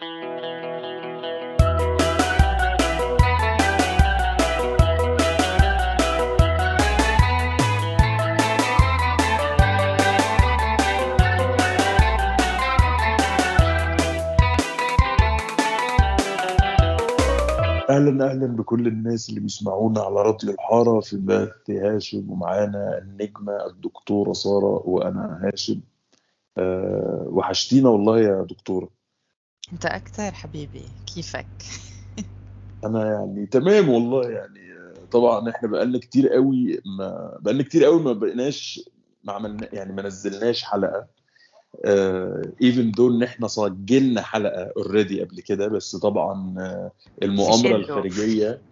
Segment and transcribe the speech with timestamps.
[0.00, 0.10] أهلا
[17.90, 24.82] أهلا بكل الناس اللي بيسمعونا على راديو الحارة في بث هاشم ومعانا النجمة الدكتورة سارة
[24.88, 25.80] وأنا هاشم.
[26.58, 28.97] أه وحشتينا والله يا دكتورة.
[29.72, 31.48] انت أكتر حبيبي كيفك؟
[32.84, 34.68] أنا يعني تمام والله يعني
[35.10, 38.80] طبعا إحنا بقالنا كتير قوي ما بقالنا كتير قوي ما بقيناش
[39.24, 41.06] ما عملنا يعني ما نزلناش حلقة.
[42.62, 48.62] even uh, though إن إحنا سجلنا حلقة already قبل كده بس طبعا uh, المؤامرة الخارجية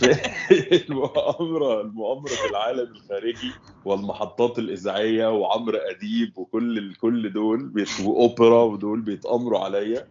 [0.88, 3.52] المؤامرة المؤامرة في العالم الخارجي
[3.84, 10.06] والمحطات الإذاعية وعمرو أديب وكل كل دول وأوبرا ودول بيتأمروا عليا.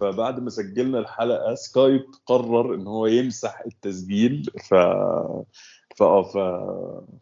[0.00, 4.74] فبعد ما سجلنا الحلقة سكايب قرر إن هو يمسح التسجيل ف
[5.96, 6.38] فاه ف...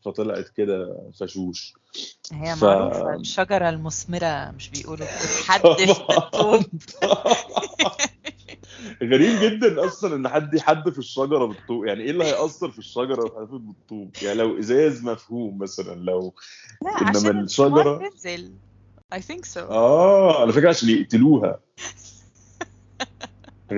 [0.05, 1.75] فطلعت كده فشوش.
[2.33, 2.65] هي ف...
[2.65, 5.07] معروفة الشجرة المثمرة مش بيقولوا
[6.09, 6.63] بالطوب
[9.03, 11.87] غريب جدا أصلا إن حد يحدف الشجرة بالطوب.
[11.87, 16.35] يعني إيه اللي هيأثر في الشجرة وتحدف بالطوب يعني لو إزاز مفهوم مثلا لو
[16.83, 18.53] لا إنما عشان الشجرة تنزل.
[19.15, 19.59] I think so.
[19.59, 21.61] آه على فكرة عشان يقتلوها.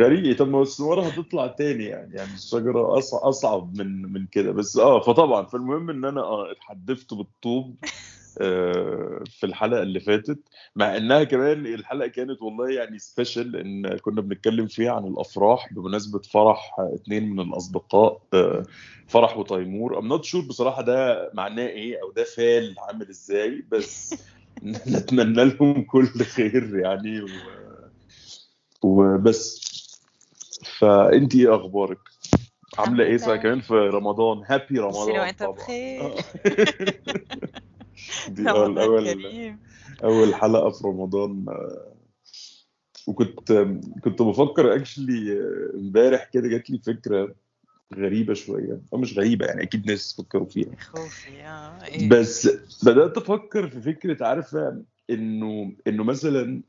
[0.04, 0.36] غريب.
[0.38, 2.14] طب ما الصورة هتطلع تاني يعني.
[2.14, 4.52] يعني الشجرة أصعب من من كده.
[4.52, 7.76] بس آه فطبعا فالمهم إن أنا آه اتحدفت بالطوب
[8.40, 10.38] آه في الحلقة اللي فاتت.
[10.76, 16.18] مع إنها كمان الحلقة كانت والله يعني سبيشال إن كنا بنتكلم فيها عن الأفراح بمناسبة
[16.18, 18.62] فرح اتنين من الأصدقاء آه
[19.06, 19.98] فرح وتيمور.
[19.98, 24.14] I'm not sure بصراحة ده معناه إيه أو ده فال عامل إزاي بس
[24.64, 27.20] نتمنى لهم كل خير يعني.
[28.82, 29.75] وبس.
[30.64, 31.98] فأنت إيه أخبارك؟
[32.78, 36.02] عاملة إيه سواء كمان في رمضان؟ happy رمضان وانت بخير.
[38.28, 39.34] دي اول اول
[40.04, 41.46] أول حلقة في رمضان
[43.06, 43.52] وكنت
[44.04, 45.40] كنت بفكر actually
[45.74, 47.34] امبارح كده جات لي فكرة
[47.94, 48.80] غريبة شوية.
[48.92, 50.76] أو مش غريبة يعني أكيد ناس فكروا فيها.
[50.80, 51.36] خوفي
[51.84, 52.48] إيه؟ بس
[52.84, 56.62] بدأت أفكر في فكرة عارفة إنه إنه مثلا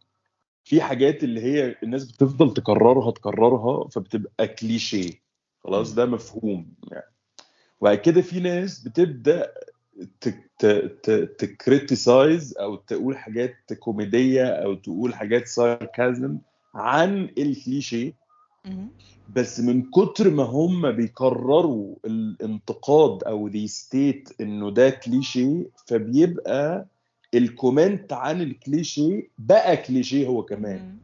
[0.67, 5.11] في حاجات اللي هي الناس بتفضل تكررها تكررها فبتبقى كليشيه.
[5.63, 7.13] خلاص ده مفهوم يعني.
[7.81, 9.51] وبعد كده في ناس بتبدأ
[11.37, 16.37] تكريتيسايز أو تقول حاجات كوميدية أو تقول حاجات ساركازم
[16.75, 18.13] عن الكليشيه.
[19.35, 26.85] بس من كتر ما هم بيكرروا الانتقاد أو the state إنه ده كليشيه فبيبقى
[27.33, 30.97] ال comment عن الكليشيه بقى كليشيه هو كمان.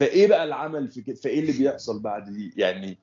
[0.00, 2.98] فإيه بقى العمل في كده؟ فإيه اللي بيحصل بعد دي؟ يعني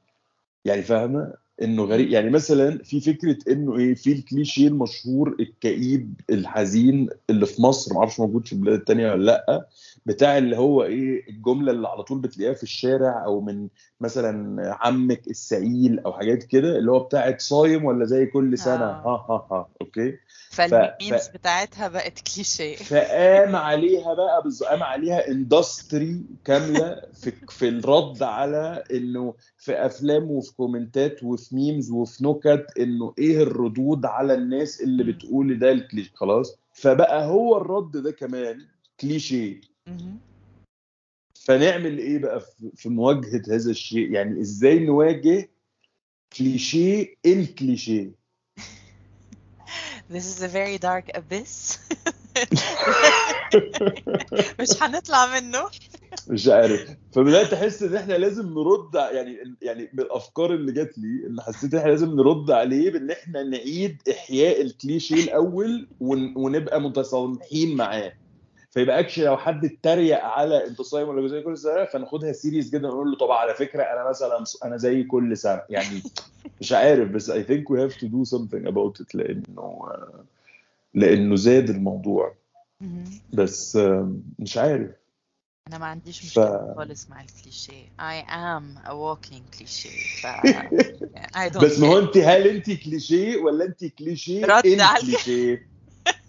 [0.65, 2.09] يعني فاهمة؟ إنه غريب.
[2.09, 7.99] يعني مثلا في فكرة إنه إيه؟ في الكليشيه المشهور الكئيب الحزين اللي في مصر ما
[7.99, 9.67] أعرفش موجود في البلاد التانية ولا لأ.
[10.05, 13.67] بتاع اللي هو إيه الجملة اللي على طول بتلاقيها في الشارع أو من
[14.01, 18.83] مثلا عمك السئيل أو حاجات كده اللي هو بتاعت صايم ولا زي كل سنة.
[18.85, 19.01] آه.
[19.05, 20.13] ها ها ها okay؟
[20.49, 21.33] فال memes ف...
[21.33, 22.75] بتاعتها بقت كليشيه.
[22.75, 24.63] فقام عليها بقى بز...
[24.63, 31.91] قام عليها industry كاملة في في الرد على إنه في أفلام وفي كومنتات وفي memes
[31.91, 36.11] وفي نكت إنه إيه الردود على الناس اللي بتقول ده الكليشيه.
[36.15, 38.57] خلاص؟ فبقى هو الرد ده كمان
[38.99, 39.61] كليشيه.
[41.45, 42.41] فنعمل إيه بقى
[42.75, 45.49] في مواجهة هذا الشيء؟ يعني إزاي نواجه
[46.37, 48.11] كليشيه الكليشيه
[50.09, 51.79] This is a very dark abyss.
[54.59, 55.65] مش هنطلع منه.
[56.27, 56.89] مش عارف.
[57.13, 61.79] فبدأت أحس إن إحنا لازم نرد يعني يعني بالافكار اللي جات لي إن حسيت إن
[61.79, 65.87] إحنا لازم نرد عليه بإن إحنا نعيد إحياء الكليشيه الأول
[66.35, 68.13] ونبقى متصالحين معاه.
[68.75, 72.87] فيبقى actually لو حد اتريق على انت صايم ولا زي كل سنة فناخدها serious جدا
[72.87, 75.61] ونقول له طب على فكرة أنا مثلا أنا زي كل سنة.
[75.69, 76.01] يعني
[76.61, 79.89] مش عارف بس I think we have to do something about it لأنه
[80.93, 82.35] لأنه زاد الموضوع.
[83.33, 83.79] بس
[84.39, 84.91] مش عارف.
[85.67, 86.77] أنا ما عنديش مشكلة ف...
[86.77, 87.85] خالص مع الكليشيه.
[87.99, 90.21] I am a walking cliché.
[90.21, 90.27] ف
[91.37, 95.74] I don't بس ما هو أنت هل أنت كليشيه ولا أنت كليشيه رد على كليشيه؟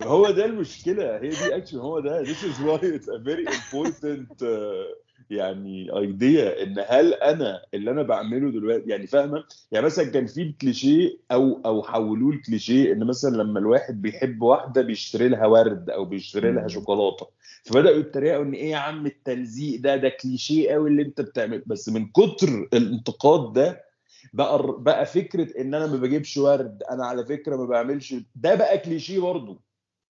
[0.02, 1.16] هو ده المشكلة.
[1.16, 2.24] هي دي اكشن هو ده.
[2.24, 8.02] This is why it's a very important uh, يعني ايديا إن هل أنا اللي أنا
[8.02, 13.36] بعمله دلوقتي يعني فاهمة؟ يعني مثلا كان في كليشيه أو أو حولوه لكليشيه إن مثلا
[13.36, 17.26] لما الواحد بيحب واحدة بيشتري لها ورد أو بيشتري لها شوكولاتة.
[17.64, 21.88] فبدأوا يتريقوا إن إيه يا عم التلزيق ده؟ ده كليشيه قوي اللي أنت بتعمل بس
[21.88, 23.84] من كتر الانتقاد ده
[24.32, 28.14] بقى بقى فكرة إن أنا ما بجيبش ورد أنا على فكرة ما بعملش.
[28.36, 29.65] ده بقى كليشيه برضه.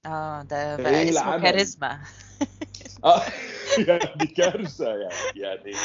[0.07, 2.01] آه ده بقى إيه اسمه كاريزما.
[3.05, 3.23] آه
[3.89, 5.79] يعني كارثة يعني يعني دي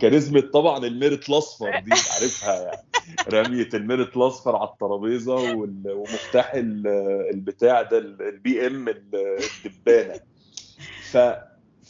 [0.00, 2.82] كاريزما طبعا ال Merit الأصفر دي عارفها يعني.
[3.28, 10.20] رمية ال Merit الأصفر على الترابيزة ومفتاح البتاع ده البي إم الدبانة.
[11.10, 11.16] ف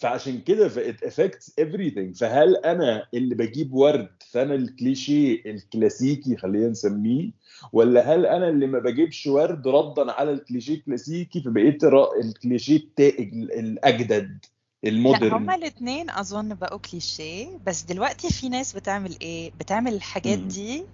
[0.01, 2.19] فعشان كده ف that affects everything.
[2.19, 7.31] فهل أنا اللي بجيب ورد فانا الكليشيه الكلاسيكي خلينا نسميه؟
[7.73, 11.85] ولا هل أنا اللي ما بجيبش ورد ردا على الكليشيه الكلاسيكي فبقيت
[12.25, 14.45] الكليشيه الأجدد
[14.85, 20.39] ال modern؟ هما الاثنين أظن بقوا كليشيه بس دلوقتي في ناس بتعمل إيه؟ بتعمل الحاجات
[20.39, 20.85] دي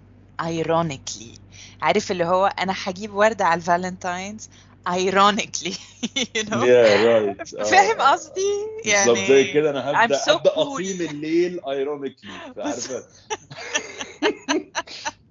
[0.45, 1.33] ironically
[1.81, 4.49] عارف اللي هو أنا هجيب ورده على ال Valentine's
[4.87, 5.71] ironically
[6.35, 6.63] you know?
[6.63, 7.47] Yeah, right.
[7.71, 8.41] فاهم قصدي؟
[8.85, 10.47] يعني بالظبط زي كده أنا هبدا so cool.
[10.47, 13.03] أقيم الليل ironically عارفه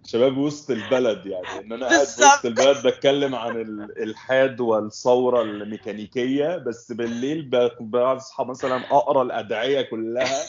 [0.06, 6.56] شباب وسط البلد يعني إن أنا قاعد في وسط البلد بتكلم عن الالحاد والثورة الميكانيكية
[6.56, 10.42] بس بالليل بصحى مثلا أقرأ الأدعية كلها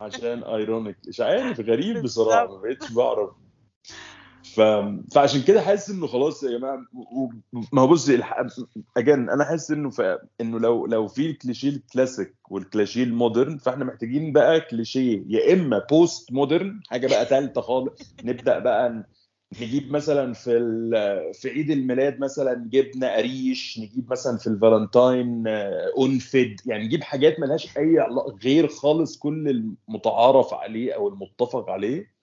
[0.00, 3.30] عشان ironic مش عارف غريب بصراحة ما بقتش بعرف.
[4.54, 4.60] ف...
[5.14, 6.78] فعشان كده حاسس إنه خلاص يا جماعة
[7.72, 8.10] ما هو بص
[8.96, 10.00] again أنا حاسس إنه ف...
[10.40, 15.86] إنه لو لو في الكليشيه الكلاسيك والكليشيه ال modern فإحنا محتاجين بقى كليشيه يا إما
[15.90, 18.14] post-modern حاجة بقى ثالثه خالص.
[18.24, 19.04] نبدأ بقى
[19.62, 20.50] نجيب مثلا في
[21.34, 25.44] في عيد الميلاد مثلا جبنة قريش نجيب مثلا في الفالنتاين
[25.98, 26.56] أنفد.
[26.66, 29.48] يعني نجيب حاجات ملهاش أي علاقة غير خالص كل
[29.88, 32.13] المتعارف عليه أو المتفق عليه.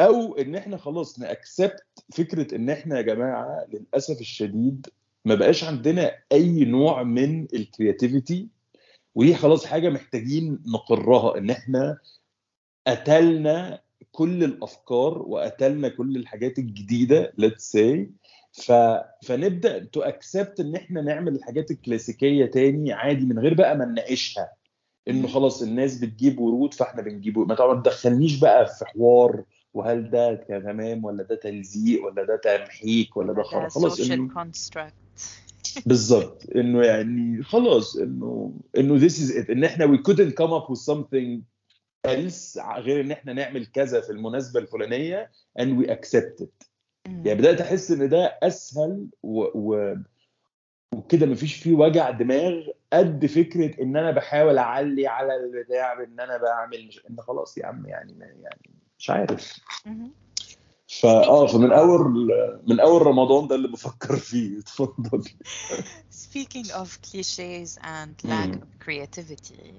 [0.00, 1.82] أو إن إحنا خلاص ن accept
[2.14, 4.86] فكرة إن إحنا يا جماعة للأسف الشديد
[5.24, 8.48] ما بقاش عندنا أي نوع من ال creativity
[9.14, 11.98] ودي خلاص حاجة محتاجين نقرها إن إحنا
[12.86, 13.80] قتلنا
[14.12, 18.10] كل الأفكار وقتلنا كل الحاجات الجديدة let's say
[18.52, 18.72] ف...
[19.24, 24.48] فنبدأ to accept إن إحنا نعمل الحاجات الكلاسيكية تاني عادي من غير بقى ما نناقشها.
[25.08, 29.44] انه خلاص الناس بتجيب ورود فإحنا بنجيب ما طبعا تدخلنيش بقى في حوار
[29.78, 34.28] وهل ده تمام ولا ده تلزيق ولا ده تمحيك ولا ده خلاص؟ خلاص إنه
[35.86, 36.46] بالظبط.
[36.56, 39.50] إنه يعني خلاص إنه إنه this is it.
[39.50, 41.42] إن إحنا we couldn't come up with something
[42.06, 45.30] else غير إن إحنا نعمل كذا في المناسبة الفلانية
[45.60, 46.68] and we accept it.
[47.06, 49.94] يعني بدأت أحس إن ده أسهل و, و
[50.94, 52.54] وكده مفيش فيه وجع دماغ
[52.92, 57.66] قد فكرة إن أنا بحاول أعلي على البتاع بإن أنا بعمل مش إن خلاص يا
[57.66, 59.60] عم يعني يعني مش عارف.
[61.02, 62.00] فاه فمن اول
[62.66, 64.58] من أول رمضان ده اللي بفكر فيه.
[64.60, 65.24] اتفضل.
[66.12, 69.74] Speaking of cliches and lack of creativity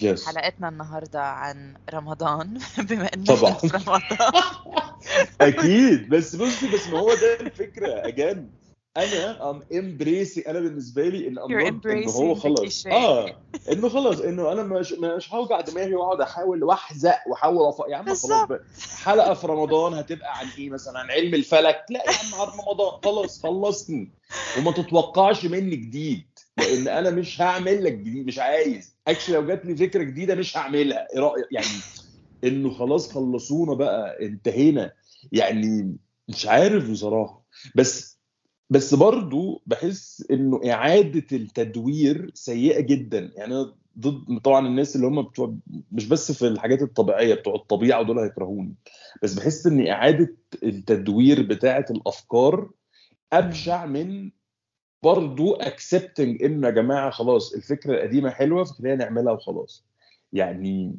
[0.00, 0.26] yes.
[0.26, 2.58] حلقتنا النهارده عن رمضان
[2.88, 3.52] بما ان طبعا.
[3.52, 4.00] في رمضان.
[5.40, 6.08] أكيد.
[6.08, 8.48] بس بصي بس ما هو ده الفكرة again
[8.96, 13.36] أنا I'm embracing أنا بالنسبة لي إن إنه هو خلاص آه
[13.72, 17.76] إنه خلاص إنه أنا مش مش هوجع دماغي وأقعد أحاول وأحزق وأحاول أف...
[17.90, 18.60] يا عم خلاص بقى.
[19.02, 21.84] حلقة في رمضان هتبقى عن إيه مثلا؟ عن علم الفلك.
[21.90, 23.00] لا يا عم عن رمضان.
[23.04, 24.10] خلاص خلصني.
[24.58, 26.26] وما تتوقعش مني جديد
[26.58, 28.94] لأن أنا مش هعمل لك جديد مش عايز.
[29.08, 31.06] اكشلي لو جات لي فكرة جديدة مش هعملها.
[31.14, 31.66] إيه رأيك؟ يعني
[32.44, 34.92] إنه خلاص خلصونا بقى انتهينا.
[35.32, 35.96] يعني
[36.28, 37.42] مش عارف بصراحة.
[37.74, 38.17] بس
[38.70, 43.32] بس برضو بحس إنه إعادة التدوير سيئة جدا.
[43.36, 45.54] يعني أنا ضد طبعا الناس اللي هم بتوع
[45.92, 48.74] مش بس في الحاجات الطبيعية بتوع الطبيعة ودول هيكرهوني.
[49.22, 52.70] بس بحس إن إعادة التدوير بتاعة الأفكار
[53.32, 54.30] أبشع من
[55.02, 59.84] برضو اكسبتنج ان يا جماعة خلاص الفكرة القديمة حلوة فخلينا نعملها وخلاص.
[60.32, 60.98] يعني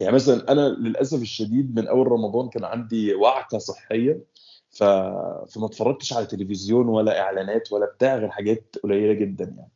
[0.00, 4.24] يعني مثلا أنا للأسف الشديد من أول رمضان كان عندي وعكة صحية.
[4.76, 4.84] ف...
[5.52, 9.72] فما اتفرجتش على تلفزيون ولا إعلانات ولا بتاع غير حاجات قليلة جدا يعني.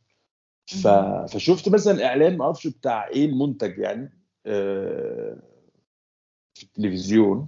[0.65, 0.87] ف...
[1.33, 4.13] فشفت مثلا إعلان ما أعرفش بتاع إيه المنتج يعني
[4.45, 5.37] آه...
[6.53, 7.47] في التلفزيون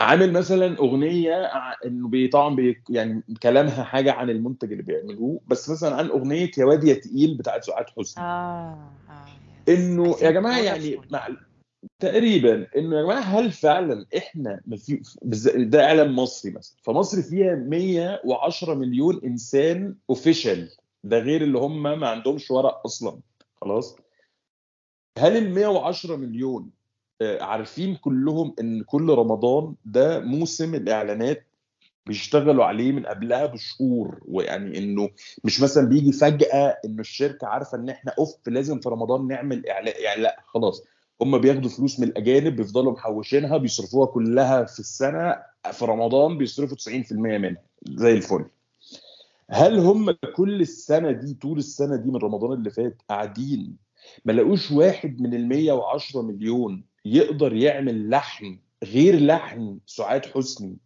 [0.00, 1.44] عامل مثلا أغنية
[1.84, 6.64] إنه طبعا بي يعني كلامها حاجة عن المنتج اللي بيعملوه بس مثلا عن أغنية يا
[6.64, 8.24] واد يا تقيل بتاعت سعاد حسني.
[8.24, 9.24] آه آه
[9.68, 11.28] إنه يا جماعة يعني مع
[11.98, 14.60] تقريبا إنه يا جماعة هل فعلا إحنا
[15.56, 16.76] ده إعلام مصري مثلا.
[16.82, 20.70] فمصر فيها 110 مليون إنسان official
[21.04, 23.20] ده غير اللي هم ما عندهمش ورق أصلا.
[23.60, 23.96] خلاص؟
[25.18, 26.70] هل ال 110 مليون
[27.22, 31.46] آه، عارفين كلهم إن كل رمضان ده موسم الإعلانات
[32.06, 35.10] بيشتغلوا عليه من قبلها بشهور؟ ويعني إنه
[35.44, 39.94] مش مثلا بيجي فجأة إنه الشركة عارفة إن إحنا أوف لازم في رمضان نعمل اعلان
[40.04, 40.84] يعني لأ خلاص.
[41.22, 45.36] هم بياخدوا فلوس من الأجانب بيفضلوا محوشينها بيصرفوها كلها في السنة
[45.72, 47.62] في رمضان بيصرفوا 90% منها.
[47.88, 48.44] زي الفل.
[49.50, 53.76] هل هم كل السنة دي طول السنة دي من رمضان اللي فات قاعدين؟
[54.24, 60.76] ما لقوش واحد من ال 110 مليون يقدر يعمل لحن غير لحن سعاد حسني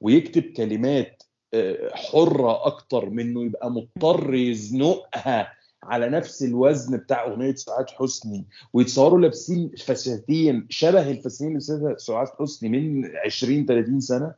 [0.00, 1.22] ويكتب كلمات
[1.54, 9.20] آه، حرة أكتر منه يبقى مضطر يزنقها على نفس الوزن بتاع أغنية سعاد حسني ويتصوروا
[9.20, 14.34] لابسين فساتين شبه الفساتين اللي سعاد حسني من 20 30 سنة.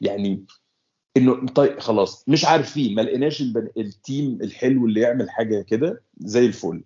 [0.00, 0.44] يعني
[1.16, 3.42] إنه طيب خلاص مش عارفين ما لقيناش
[3.76, 6.84] ال team الحلو اللي يعمل حاجة كده زي الفل.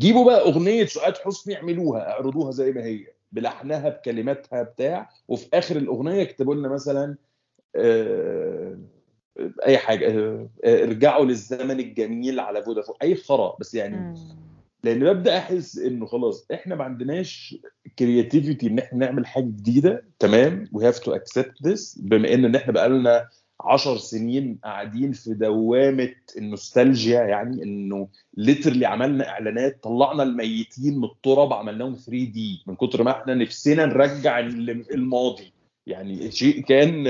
[0.00, 5.76] جيبوا بقى أغنية سعاد حسني اعملوها اعرضوها زي ما هي بلحنها بكلماتها بتاع وفي آخر
[5.76, 7.16] الأغنية اكتبوا لنا مثلا
[7.76, 8.78] آه،
[9.66, 14.14] أي حاجة آه، ارجعوا للزمن الجميل على فودافون أي خرا بس يعني
[14.84, 17.56] لأن ببدا أحس إنه خلاص إحنا ما عندناش
[17.98, 22.72] creativity إن إحنا نعمل حاجة جديدة تمام؟ we have to accept this بما إن إحنا
[22.72, 23.28] بقى لنا
[23.60, 31.52] 10 سنين قاعدين في دوامة النوستالجيا يعني إنه literally عملنا إعلانات طلعنا الميتين من التراب
[31.52, 35.52] عملناهم 3D من كتر ما إحنا نفسنا نرجع الماضي.
[35.86, 37.04] يعني شيء كان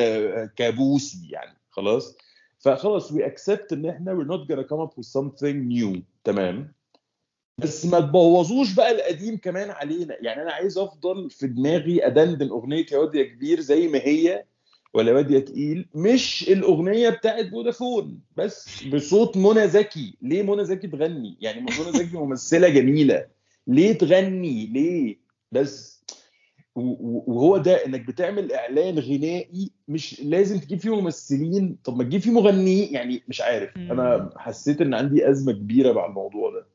[0.57, 1.57] كابوسي يعني.
[1.73, 2.17] خلاص؟
[2.59, 6.01] فخلاص we accept إن إحنا we're not gonna come up with something new.
[6.25, 6.73] تمام؟
[7.59, 10.17] بس ما تبوظوش بقى القديم كمان علينا.
[10.21, 14.45] يعني أنا عايز أفضل في دماغي أدندن أغنية يا واد يا تقيل زي ما هي
[14.95, 15.89] ولا واد يا تقيل.
[15.95, 20.17] مش الأغنية بتاعت فودافون بس بصوت منى زكي.
[20.23, 23.27] ليه منى زكي تغني؟ يعني منى زكي ممثلة جميلة.
[23.67, 25.19] ليه تغني؟ ليه؟
[25.53, 25.92] بس.
[26.75, 31.79] وهو ده إنك بتعمل إعلان غنائي مش لازم تجيب فيه ممثلين.
[31.85, 32.95] طب ما تجيب فيه مغنيين.
[32.95, 33.77] يعني مش عارف.
[33.77, 36.67] أنا حسيت إن عندي أزمة كبيرة مع الموضوع ده.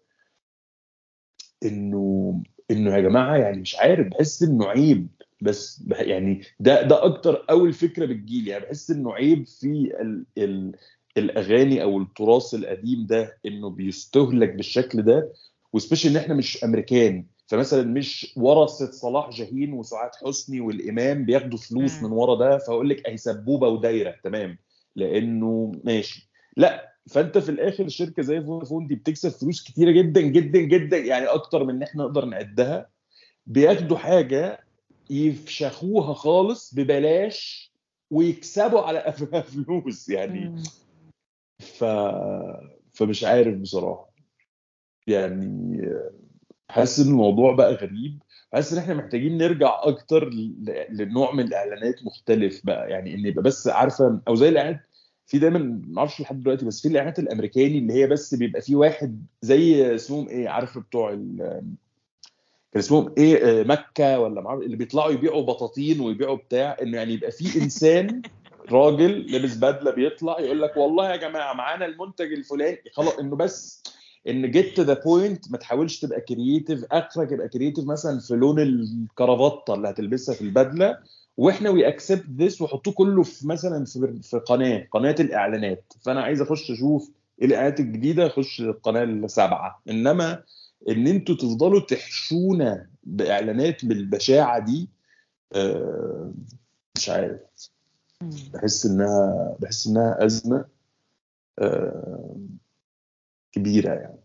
[1.65, 2.33] إنه
[2.71, 4.07] إنه يا جماعة يعني مش عارف.
[4.07, 5.07] بحس إنه عيب.
[5.41, 8.49] بس يعني ده ده أكتر أول فكرة بتجيلي.
[8.51, 10.71] يعني بحس إنه عيب في ال ال
[11.17, 13.37] الأغاني أو التراث القديم ده.
[13.45, 15.33] إنه بيستهلك بالشكل ده.
[15.73, 17.25] وسبيشال إن إحنا مش أمريكان.
[17.47, 23.07] فمثلا مش ورثه صلاح جاهين وسعاد حسني والإمام بياخدوا فلوس من ورا ده فأقول لك
[23.07, 24.57] أهي سبوبة ودايرة تمام؟
[24.95, 26.29] لأنه ماشي.
[26.57, 31.25] لا فأنت في الآخر شركه زي فودافون دي بتكسب فلوس كتيرة جدا جدا جدا يعني
[31.25, 32.89] أكتر من إن إحنا نقدر نعدها
[33.45, 34.59] بياخدوا حاجة
[35.09, 37.71] يفشخوها خالص ببلاش
[38.11, 40.55] ويكسبوا على قفاها فلوس يعني.
[41.59, 41.83] ف
[42.93, 44.09] فمش عارف بصراحة.
[45.07, 45.81] يعني
[46.69, 48.19] حاسس إن الموضوع بقى غريب.
[48.53, 50.29] حاسس إن إحنا محتاجين نرجع أكتر
[50.89, 52.89] لنوع من الإعلانات مختلف بقى.
[52.89, 54.79] يعني إن يبقى بس عارفة أو زي الإعلانات
[55.27, 58.75] في دايما ما أعرفش لحد دلوقتي بس في الإعلانات الأمريكاني اللي هي بس بيبقى في
[58.75, 61.11] واحد زي اسمهم إيه؟ عارف بتوع
[62.71, 67.31] كان اسمهم إيه؟ مكة ولا معرفش اللي بيطلعوا يبيعوا بطاطين ويبيعوا بتاع إنه يعني يبقى
[67.31, 68.21] في إنسان
[68.71, 72.77] راجل لابس بدلة بيطلع يقول لك والله يا جماعة معانا المنتج الفلاني.
[72.93, 73.83] خلاص إنه بس
[74.27, 78.59] إن get to the point ما تحاولش تبقى creative أخرك يبقى creative مثلا في لون
[78.59, 80.97] الكرافته اللي هتلبسها في البدلة.
[81.37, 85.93] وإحنا we accept this وحطوه كله في مثلا في, في قناة قناة الإعلانات.
[86.01, 89.81] فأنا عايز أخش أشوف إيه الاعلانات الجديدة أخش القناة السابعة.
[89.89, 90.43] إنما
[90.89, 94.89] إن أنتوا تفضلوا تحشونا بإعلانات بالبشاعة دي
[95.55, 96.31] آه،
[96.97, 97.39] مش عارف.
[98.53, 100.65] بحس إنها بحس إنها أزمة.
[101.59, 102.35] آه،
[103.51, 104.19] كبيرة يعني.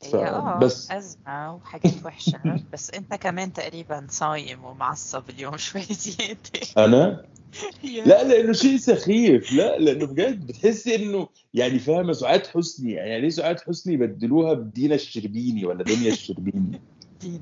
[0.00, 0.16] ف...
[0.64, 2.40] بس أزمة وحاجات وحشة
[2.72, 6.38] بس أنت كمان تقريبا صايم ومعصب اليوم شوي زيادة.
[6.78, 7.24] أنا؟
[8.06, 9.52] لا لأنه شيء سخيف.
[9.52, 14.94] لا لأنه بجد بتحسي إنه يعني فاهمة سعاد حسني يعني ليه سعاد حسني يبدلوها بدينا
[14.94, 16.80] الشربيني ولا دنيا الشربيني؟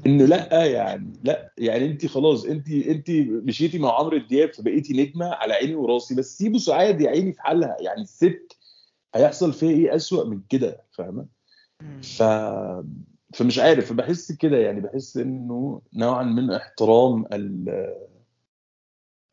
[0.07, 5.27] إنه لا يعني لا يعني أنت خلاص أنت أنت مشيتي مع عمرو دياب فبقيتي نجمة
[5.27, 7.77] على عيني وراسي بس سيبوا سعاد يا عيني في حالها.
[7.81, 8.56] يعني الست
[9.15, 11.27] هيحصل فيها إيه أسوأ من كده فاهمة؟
[12.03, 12.23] ف
[13.35, 17.69] فمش عارف بحس كده يعني بحس إنه نوعا من احترام ال...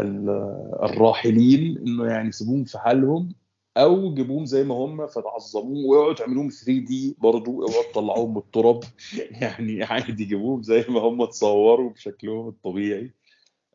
[0.02, 0.30] ال...
[0.84, 3.30] الراحلين إنه يعني سيبوهم في حالهم
[3.78, 8.84] أو جيبوهم زي ما هم فتعظموهم واقعدوا تعملوهم 3 دي برضه اوعوا تطلعوهم من التراب
[9.42, 13.12] يعني عادي جيبوهم زي ما هم تصوروا بشكلهم الطبيعي.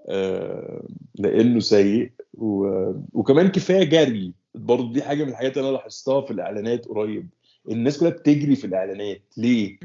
[0.09, 0.87] آه
[1.19, 2.67] لأنه سيء و...
[3.12, 4.33] وكمان كفاية جري.
[4.58, 7.28] برضه دي حاجة من الحاجات اللي أنا لاحظتها في الإعلانات قريب.
[7.68, 9.22] الناس كلها بتجري في الإعلانات.
[9.36, 9.78] ليه؟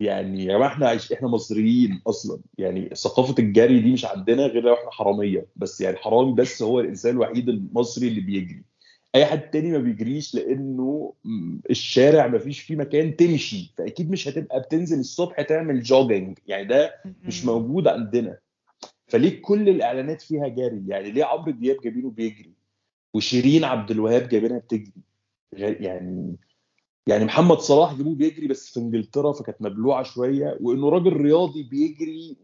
[0.00, 2.40] يعني يا جماعة إحنا عايش إحنا مصريين أصلا.
[2.58, 5.46] يعني ثقافة الجري دي مش عندنا غير لو إحنا حرامية.
[5.56, 8.62] بس يعني حرامي بس هو الإنسان الوحيد المصري اللي بيجري.
[9.14, 11.12] أي حد تاني ما بيجريش لأنه
[11.70, 13.72] الشارع ما فيش فيه مكان تمشي.
[13.76, 18.38] فأكيد مش هتبقى بتنزل الصبح تعمل jogging يعني ده مش موجود عندنا.
[19.06, 22.55] فليه كل الإعلانات فيها جري؟ يعني ليه عمرو دياب جايبينه بيجري؟
[23.14, 24.92] وشيرين عبد الوهاب جايبينها بتجري.
[25.52, 26.36] يعني
[27.06, 32.36] يعني محمد صلاح جابوه بيجري بس في إنجلترا فكانت مبلوعة شوية وإنه راجل رياضي بيجري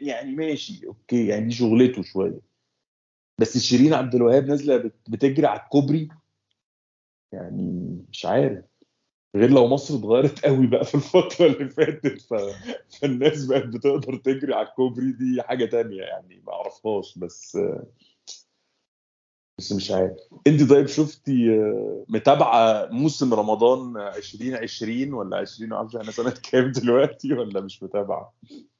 [0.00, 2.40] يعني ماشي okay يعني دي شغلته شوية.
[3.38, 6.08] بس شيرين عبد الوهاب نازلة بتجري على الكوبري.
[7.32, 8.64] يعني مش عارف.
[9.36, 12.34] غير لو مصر اتغيرت قوي بقى في الفترة اللي فاتت ف...
[13.00, 17.58] فالناس بقت بتقدر تجري على الكوبري دي حاجة تانية يعني ما أعرفهاش بس
[19.58, 20.16] بس مش عارف.
[20.46, 21.48] انت طيب شفتي
[22.08, 28.32] متابعة موسم رمضان 2020 ولا 2010 أنا سنة كام دلوقتي ولا مش متابعة؟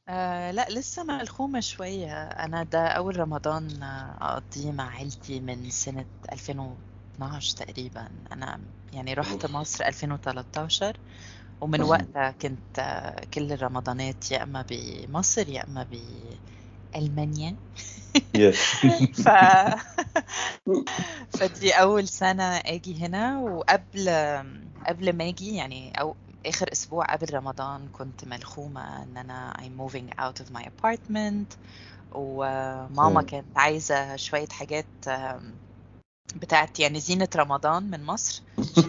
[0.09, 2.23] آه لا لسه ملخومة شوية.
[2.23, 3.83] أنا ده أول رمضان
[4.21, 8.09] أقضيه مع عيلتي من سنة 2012 تقريبا.
[8.33, 8.59] أنا
[8.93, 10.97] يعني رحت مصر 2013
[11.61, 12.81] ومن وقتها كنت
[13.35, 15.87] كل الرمضانات يا إما بمصر يا إما
[16.95, 17.55] بألمانيا.
[19.25, 19.29] ف...
[21.31, 24.09] فدي أول سنة أجي هنا وقبل
[24.87, 26.15] قبل ما أجي يعني أو
[26.47, 31.57] آخر أسبوع قبل رمضان كنت ملخومة إن أنا I'm moving out of my apartment
[32.13, 34.87] وماما كانت عايزة شوية حاجات
[36.37, 38.43] بتاعت يعني زينة رمضان من مصر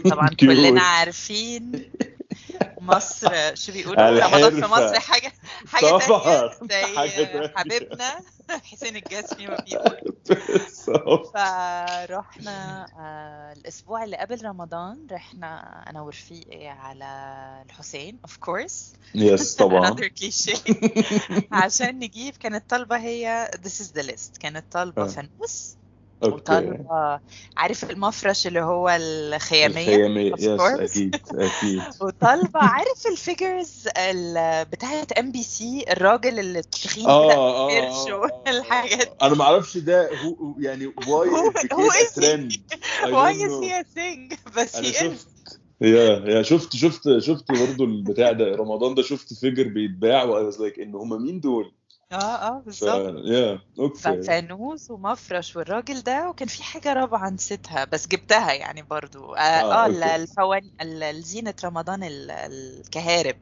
[0.10, 1.86] طبعا كلنا عارفين.
[2.82, 5.32] مصر شو بيقولوا رمضان في مصر حاجة
[5.68, 6.98] حاجة طبعا زي
[7.56, 8.22] حبيبنا
[8.72, 10.14] حسين الجسمي ما بيقول.
[11.34, 12.86] فرحنا
[13.58, 17.06] الأسبوع اللي قبل رمضان رحنا أنا ورفيقي على
[17.66, 19.90] الحسين اوف كورس يس طبعا.
[21.52, 25.76] عشان نجيب كانت طالبة هي this is the list كانت طالبة فانوس
[26.22, 27.20] وطالبة
[27.58, 30.34] عارف المفرش اللي هو الخيامية؟ الخيامية.
[30.34, 31.82] yes أكيد أكيد.
[32.02, 33.88] وطالبة عارف ال figures
[34.72, 38.14] بتاعت MBC الراجل اللي التخين آه كده آه قرش
[38.48, 41.52] والحاجات أنا ما أعرفش ده هو يعني why هو
[41.92, 42.52] is he- trend
[43.14, 45.18] why is he a thing بس هي
[45.82, 50.80] yeah yeah شفت شفت شفت برضه البتاع ده رمضان ده شفت figure بيتباع was like
[50.80, 51.72] إن هم مين دول؟
[52.12, 52.66] آه آه ف...
[52.66, 53.16] بالظبط.
[53.26, 59.34] يا أوكي ففانوس ومفرش والراجل ده وكان في حاجة رابعة نسيتها بس جبتها يعني برضو.
[59.34, 60.16] آه, آه، آه okay.
[60.16, 63.36] الفوان الزينة رمضان ال- الكهارب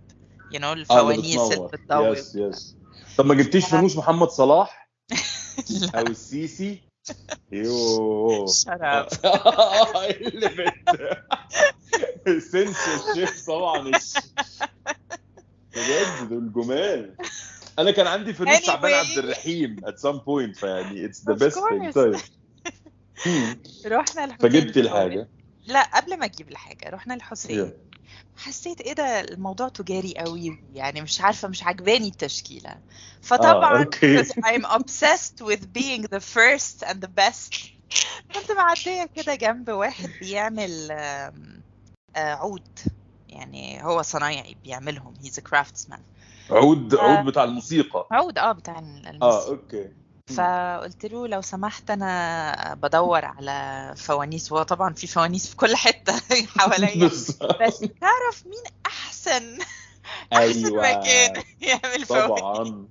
[0.55, 2.75] you know آه اللي الفوانيس اللي بتضوي يس يس
[3.17, 4.89] طب ما جبتيش فانوس محمد صلاح؟
[5.81, 5.99] لا.
[5.99, 6.81] أو السيسي؟
[7.51, 8.45] يوه.
[8.47, 9.25] Shut up.
[10.21, 10.73] اللي بت
[12.43, 13.87] سنسورشيب طبعا.
[13.89, 14.17] الش-
[15.75, 17.15] بجد دول جمال.
[17.79, 18.95] أنا كان عندي فانوس شعبان Anyway.
[19.09, 21.93] عبد الرحيم at some point فيعني Of best thing course.
[21.95, 22.15] طيب.
[23.85, 24.77] رحنا الحسين فجبت.
[24.77, 25.27] الحاجة
[25.65, 27.73] لا قبل ما أجيب الحاجة رحنا الحسين Yeah.
[28.37, 32.75] حسيت إيه ده الموضوع تجاري قوي يعني مش عارفة مش عجباني التشكيلة
[33.21, 34.23] فطبعا okay.
[34.23, 37.55] because I'm obsessed with being the first and the best
[38.33, 41.33] كنت معدية كده جنب واحد بيعمل آه،
[42.15, 42.79] عود
[43.29, 45.99] يعني هو صنايعي بيعملهم he's a craftsman
[46.49, 46.95] عود.
[46.95, 49.89] عود بتاع الموسيقى عود آه بتاع آه الموسيقى okay
[50.37, 56.13] فقلت له لو سمحت أنا بدور على فوانيس وهو طبعا في فوانيس في كل حتة
[56.59, 57.05] حواليا.
[57.07, 57.27] بس
[58.01, 59.57] تعرف مين أحسن
[60.33, 62.87] أحسن أيوه مكان يعمل فوانيس طبعا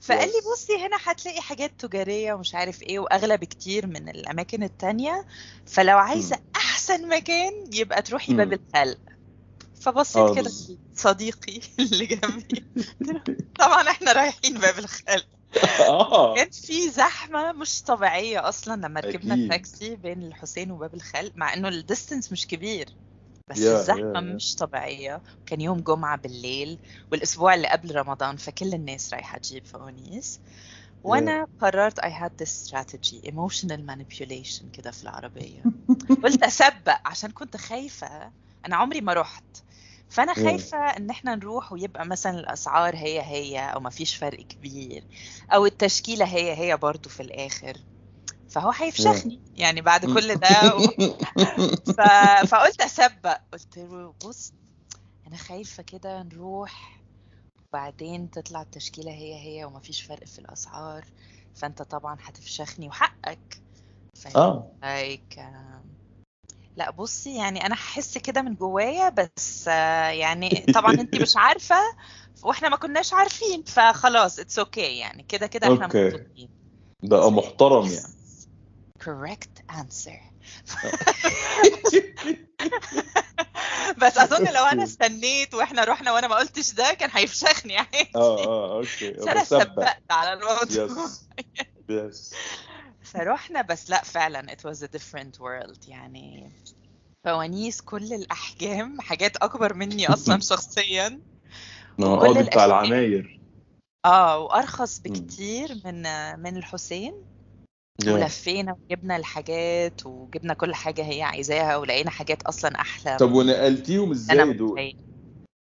[0.00, 0.40] فقال لي.
[0.52, 5.24] بصي هنا هتلاقي حاجات تجارية ومش عارف إيه وأغلى بكتير من الأماكن التانية
[5.66, 6.42] فلو عايزة مم.
[6.56, 8.34] أحسن مكان يبقى تروحي.
[8.34, 8.98] باب الخلق
[9.82, 10.50] فبصيت كده
[10.94, 12.64] صديقي اللي جنبي.
[13.58, 15.26] طبعا إحنا رايحين باب الخلق.
[15.80, 16.34] آه.
[16.34, 19.34] كان في زحمة مش طبيعية أصلا لما ركبنا.
[19.34, 22.88] التاكسي بين الحسين وباب الخلق مع إنه ال distance مش كبير.
[23.48, 24.34] بس يا- الزحمة يا- يا.
[24.34, 25.22] مش طبيعية.
[25.46, 26.78] كان يوم جمعة بالليل
[27.12, 30.40] والأسبوع اللي قبل رمضان فكل الناس رايحة تجيب فوانيس.
[31.04, 35.62] وأنا قررت I had this strategy emotional manipulation كده في العربية.
[36.24, 38.32] قلت أسبق عشان كنت خايفة.
[38.66, 39.44] أنا عمري ما رحت.
[40.12, 40.44] فأنا Yeah.
[40.44, 45.04] خايفة إن إحنا نروح ويبقى مثلا الأسعار هي هي أو ما فيش فرق كبير
[45.54, 47.78] أو التشكيلة هي هي برضو في الآخر.
[48.48, 50.92] فهو هيفشخني يعني بعد كل ده و...
[51.84, 52.00] ف...
[52.50, 54.52] فقلت أسبق قلت له بص
[55.26, 57.04] أنا خايفة كده نروح
[57.70, 61.04] وبعدين تطلع التشكيلة هي هي وما فيش فرق في الأسعار
[61.54, 63.62] فأنت طبعا هتفشخني وحقك.
[64.36, 64.72] آه.
[66.76, 71.76] لا بصي يعني أنا هحس كده من جوايا بس آه، يعني طبعا انت مش عارفة
[72.42, 76.48] وإحنا ما كناش عارفين فخلاص it's okay okay يعني كده كده إحنا okay مبسوطين.
[77.02, 78.14] ده محترم يعني.
[79.02, 80.20] correct answer.
[84.02, 88.44] بس أظن لو أنا استنيت وإحنا رحنا وأنا ما قلتش ده كان هيفشخني عادي آه
[88.44, 91.28] آه okay بس أنا سبقت على الموضوع yes
[91.88, 92.34] yes
[93.12, 95.88] فروحنا بس لا فعلا it was a different world.
[95.88, 96.52] يعني
[97.24, 101.20] فوانيس كل الأحجام حاجات أكبر مني أصلا شخصيا.
[102.00, 103.40] آه بتاع العماير.
[104.04, 105.12] آه وأرخص مم.
[105.12, 106.02] بكتير من
[106.40, 107.14] من الحسين.
[108.04, 114.10] يا ولفينا وجبنا الحاجات وجبنا كل حاجة هي عايزاها ولقينا حاجات أصلا أحلى طب ونقلتيهم
[114.10, 114.94] إزاي دول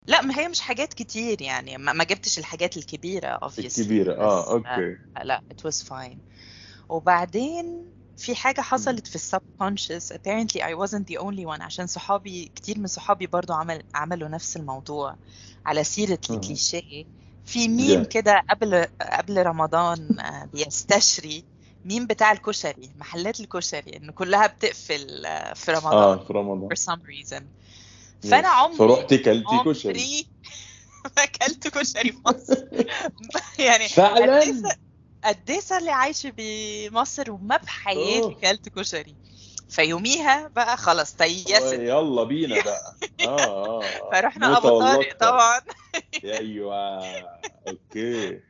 [0.08, 3.80] لا ما هي مش حاجات كتير يعني ما جبتش الحاجات الكبيرة obviously.
[3.80, 4.14] الكبيرة.
[4.14, 4.98] آه بس أوكي.
[5.24, 6.18] لا it was fine.
[6.90, 7.86] وبعدين
[8.18, 8.62] في حاجة.
[8.62, 13.54] حصلت في السبكونشس apparently I wasn't the only one عشان صحابي كتير من صحابي برضو
[13.54, 15.16] عمل عملوا نفس الموضوع
[15.66, 17.06] على سيرة الكليشيه
[17.46, 21.44] في meme yeah كده قبل قبل رمضان آه، بيستشري
[21.86, 25.94] ميم بتاع الكشري محلات الكشري انه كلها بتقفل آه، في رمضان.
[25.94, 26.70] آه في رمضان.
[26.70, 27.44] For some reason.
[28.30, 29.92] فأنا عمري فروحتي كلتي كشري.
[29.94, 30.28] عمري
[31.18, 32.66] ما اكلت كشري في مصر.
[33.68, 34.42] يعني فعلا.
[35.24, 39.16] قد إيه صار لي عايشة بمصر وما بحياتي كلت كشري.
[39.70, 42.96] فيوميها بقى خلاص taste يلا بينا بقى.
[43.28, 44.12] آه آه.
[44.12, 45.62] فرحنا أبو طارق طبعا.
[46.24, 47.02] أيوه.
[47.68, 48.47] okay.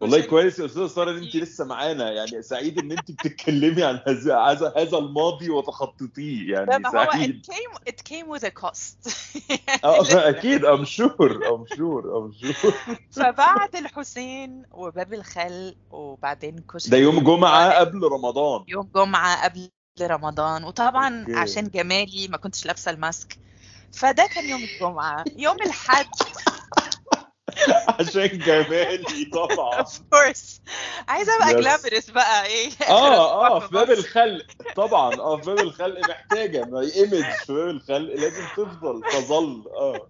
[0.00, 2.10] والله كويس يا أستاذة سارة إن أنت كتير لسه معانا.
[2.10, 4.38] يعني سعيد إن أنت بتتكلمي عن هذا
[4.76, 9.14] هذا الماضي وتخطيتيه لا يعني ما هو it came it came with a cost.
[9.84, 12.74] آه لازم أكيد I'm sure I'm sure I'm sure
[13.10, 18.64] فبعد الحسين وباب الخلق وبعدين ده كشري يوم ابو جمعه قبل رمضان.
[18.68, 20.64] يوم جمعة قبل رمضان.
[20.64, 21.34] وطبعا okay.
[21.34, 23.38] عشان جمالي ما كنتش لابسة الماسك.
[23.92, 25.24] فده كان يوم الجمعة.
[25.36, 26.06] يوم الحد
[27.88, 30.60] عشان جمالي طبعا of course.
[31.08, 34.46] عايزة ابقى جلامرس بقى إيه؟ آه آه في باب الخلق.
[34.76, 36.64] طبعا آه في باب الخلق محتاجة.
[36.64, 40.08] ما ايمج في باب الخلق لازم تفضل تظل آه.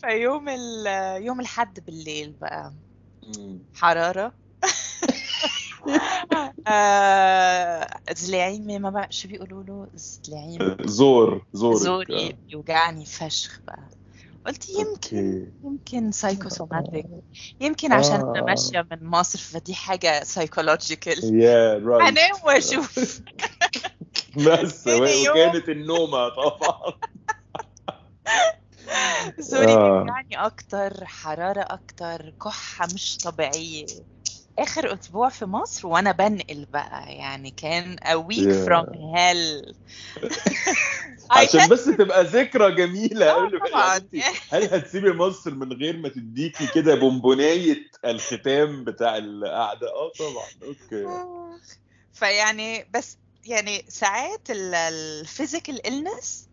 [0.08, 0.86] فيوم ال
[1.22, 2.72] يوم الحد بالليل بقى.
[6.66, 11.76] آه زلاعيمي ما بقى شو بيقولوا له؟ زلاعيم زور زورك.
[11.76, 13.88] زوري بيوجعني فشخ بقى.
[14.46, 15.52] قلت يمكن okay.
[15.64, 17.06] يمكن psychosomatic
[17.60, 22.98] يمكن عشان أنا ماشيه من مصر فدي حاجة سايكولوجيكال يا رايت هنام وأشوف.
[24.46, 24.86] بس
[25.30, 26.92] وكانت النومة طبعا.
[29.38, 29.92] زوري آه.
[30.02, 33.86] بيوجعني أكتر حرارة أكتر كحة مش طبيعية.
[34.58, 39.74] آخر أسبوع في مصر وأنا بنقل بقى يعني كان a week from yeah hell
[41.30, 44.08] عشان بس تبقى ذكرى جميلة آه قبل ما
[44.50, 50.68] هل هتسيبي مصر من غير ما تديكي كده بونبوناية الختام بتاع القعدة؟ آه طبعا.
[50.68, 51.06] okay.
[52.12, 56.48] فيعني بس يعني ساعات ال physical illness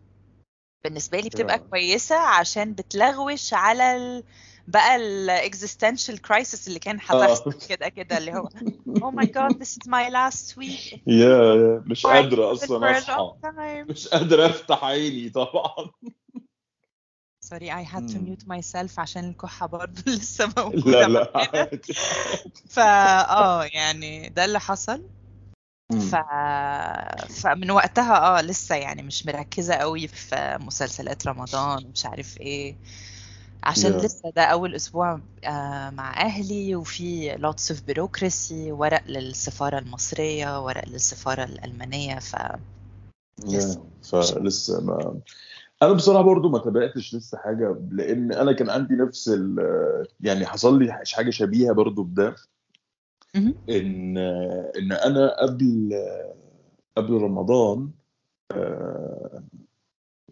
[0.84, 4.24] بالنسبة لي بتبقى يا كويسة عشان بتلغوش على ال...
[4.68, 7.02] بقى ال existential crisis اللي كان آه.
[7.02, 8.48] هتحصل كده كده اللي هو
[8.98, 10.98] oh my god this is my last week.
[11.06, 13.34] يا مش sleep أصلا أصحى.
[13.88, 15.90] مش قادر أفتح عيني طبعا.
[17.46, 18.36] Sorry I had to مم.
[18.36, 21.92] mute myself عشان الكحة برضه لسه لا موجودة لا عادي.
[22.70, 22.82] فا
[23.30, 25.02] آه يعني ده اللي حصل.
[25.92, 26.14] ف...
[26.14, 27.28] مم.
[27.28, 32.76] فمن وقتها آه لسه يعني مش مركزة قوي في مسلسلات رمضان ومش عارف إيه.
[33.66, 39.78] عشان يا لسه ده أول أسبوع آه، مع أهلي وفي lots of bureaucracy ورق للسفارة
[39.78, 42.36] المصرية ورق للسفارة الألمانية ف
[43.48, 45.20] لسه فلسه ما
[45.82, 49.56] أنا بصراحة برضو ما تابعتش لسه حاجة لأن أنا كان عندي نفس ال
[50.20, 52.36] يعني حصل لي حاجة شبيهة برضو بده.
[53.70, 54.18] إن
[54.78, 55.92] إن أنا قبل
[56.96, 57.90] قبل رمضان
[58.52, 59.42] آه،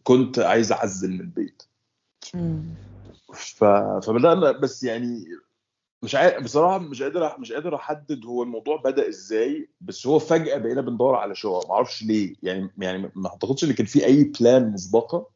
[0.02, 1.62] كنت عايز أعزل من البيت.
[3.34, 3.64] ف...
[4.06, 5.24] فبدانا بس يعني
[6.02, 10.58] مش عارف بصراحة مش قادر مش قادر أحدد هو الموضوع بدأ إزاي بس هو فجأة
[10.58, 11.68] بقينا بندور على شقق.
[11.68, 12.34] ما أعرفش ليه.
[12.42, 15.26] يعني يعني ما أعتقدش إن كان في أي بلان مسبقة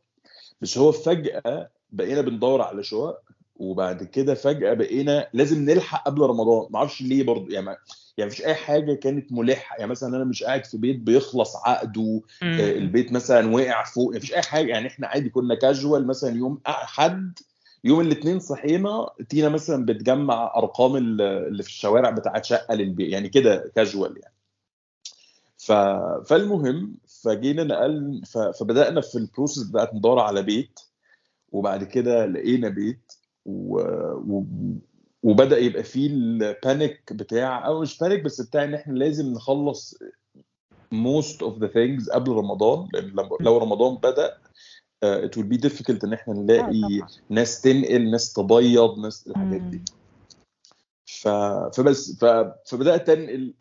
[0.61, 3.23] بس هو فجأة بقينا بندور على شقق
[3.57, 6.67] وبعد كده فجأة بقينا لازم نلحق قبل رمضان.
[6.71, 7.47] ما أعرفش ليه برضه.
[7.55, 7.77] يعني ما-
[8.17, 9.77] يعني مفيش أي حاجة كانت ملحة.
[9.77, 12.71] يعني مثلا أنا مش قاعد في بيت بيخلص عقده آه،.
[12.79, 14.17] البيت مثلا وقع فوق.
[14.17, 14.71] مفيش أي حاجة.
[14.71, 17.39] يعني إحنا عادي كنا كاجوال مثلا يوم حد
[17.85, 23.29] يوم الاثنين صحينا تينا مثلا بتجمع أرقام ال- اللي في الشوارع بتاعت شقة للبيت يعني
[23.29, 24.35] كده كاجوال يعني.
[26.25, 28.23] فالمهم فجينا نقل.
[28.59, 30.81] فبدأنا في ال process بتاعت ندور على بيت
[31.53, 33.13] وبعد كده لقينا بيت
[33.47, 33.79] و...
[34.13, 34.45] و...
[35.23, 39.95] وبدأ يبقى فيه ال panic بتاع أو مش panic بس بتاع إن إحنا لازم نخلص
[40.95, 44.37] most of the things قبل رمضان لأن لو رمضان بدأ
[45.05, 49.83] it will be difficult إن إحنا نلاقي ناس تنقل ناس تبيض ناس الحاجات دي.
[51.07, 51.29] ف...
[51.77, 52.25] فبس ف...
[52.67, 53.55] فبدأت أنقل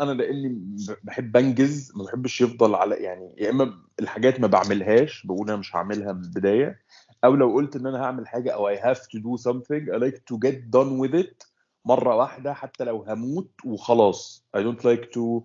[0.00, 5.48] أنا لأني بحب أنجز ما بحبش يفضل على يعني يا إما الحاجات ما بعملهاش بقول
[5.50, 6.78] أنا مش هعملها من البداية
[7.24, 10.18] أو لو قلت إن أنا هعمل حاجة أو I have to do something I like
[10.30, 11.52] to get done with it
[11.84, 14.44] مرة واحدة حتى لو هموت وخلاص.
[14.56, 15.42] I don't like to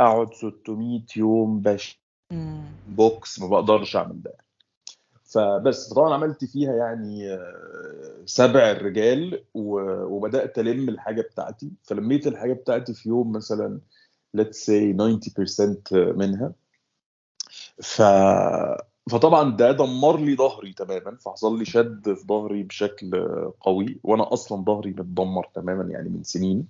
[0.00, 2.00] أقعد 600 يوم باش
[2.88, 4.47] بوكس ما بقدرش أعمل ده.
[5.28, 7.38] فبس طبعا عملت فيها يعني
[8.26, 11.70] سبع الرجال وبدأت ألم الحاجة بتاعتي.
[11.82, 13.80] فلميت الحاجة بتاعتي في يوم مثلا
[14.36, 16.52] let's say 90% منها.
[17.82, 18.02] ف
[19.10, 21.16] فطبعا ده دمر لي ظهري تماما.
[21.16, 23.24] فحصل لي شد في ظهري بشكل
[23.60, 24.00] قوي.
[24.04, 26.68] وأنا أصلا ظهري متدمر تماما يعني من سنين.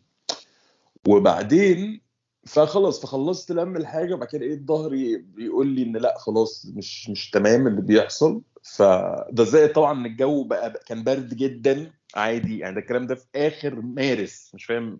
[1.08, 2.00] وبعدين
[2.46, 4.14] فخلاص فخلصت لم الحاجة.
[4.14, 8.42] وبعد كده لقيت ظهري بيقول لي إن لأ خلاص مش مش تمام اللي بيحصل.
[8.76, 13.26] فده زائد طبعا إن الجو بقى كان برد جدا عادي يعني ده الكلام ده في
[13.36, 14.98] آخر مارس مش فاهم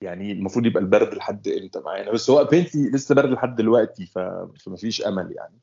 [0.00, 4.18] يعني المفروض يبقى البرد لحد إمتى معانا؟ بس هو بنتي لسه برد لحد دلوقتي ف...
[4.64, 5.58] فما فيش أمل يعني.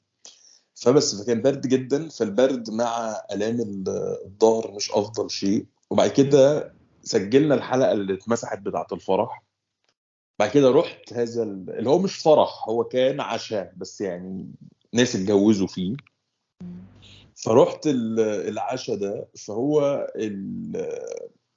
[0.76, 3.84] فبس فكان برد جدا فالبرد مع ألام
[4.26, 5.66] الظهر مش أفضل شيء.
[5.90, 6.74] وبعد كده
[7.04, 9.44] سجلنا الحلقة اللي اتمسحت بتاعة الفرح.
[10.40, 14.52] بعد كده رحت هذا اللي هو مش فرح هو كان عشاء بس يعني
[14.94, 15.96] ناس اتجوزوا فيه.
[17.44, 20.08] فرحت العشاء ده فهو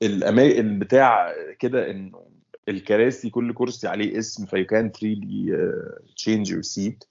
[0.02, 2.22] الاماكن بتاع كده إنه
[2.68, 5.72] الكراسي كل كرسي عليه اسم فيو كان فريلي
[6.16, 7.04] تشينج يور سيت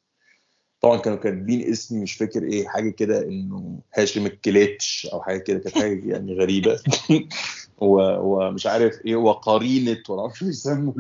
[0.81, 5.59] طبعا كانوا كاتبين اسمي مش فاكر إيه حاجة كده إنه هاشم الكليتش أو حاجة كده
[5.59, 6.79] كانت حاجة يعني غريبة.
[7.77, 10.93] ومش عارف إيه وقرينه ولا عارف يسموا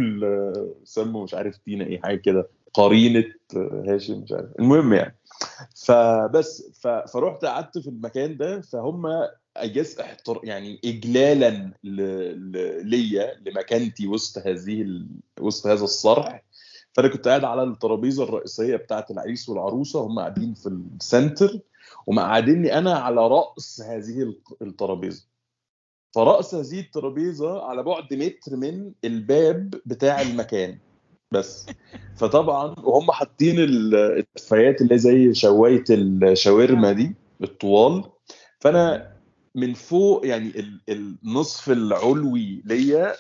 [0.83, 2.49] يسموا مش عارف تينا إيه حاجة كده.
[2.73, 3.23] قرينة
[3.87, 4.49] هاشم مش عارف.
[4.59, 5.17] المهم يعني.
[5.75, 6.81] فبس
[7.13, 11.71] فرحت قعدت في المكان ده فهم اجاز احتر يعني اجلالا
[12.83, 15.07] ليا لمكانتي وسط هذه ال...
[15.39, 16.43] وسط هذا الصرح.
[16.93, 21.59] فأنا كنت قاعد على الترابيزة الرئيسية بتاعة العريس والعروسة هم قاعدين في السنتر
[22.07, 25.25] ومقعديني أنا على رأس هذه الترابيزة.
[26.15, 30.77] فرأس هذه الترابيزة على بعد متر من الباب بتاع المكان.
[31.31, 31.65] بس.
[32.15, 38.03] فطبعا وهم حاطين الدفايات اللي زي شواية الشاورما دي الطوال.
[38.59, 39.11] فأنا
[39.55, 43.13] من فوق يعني النصف العلوي ليا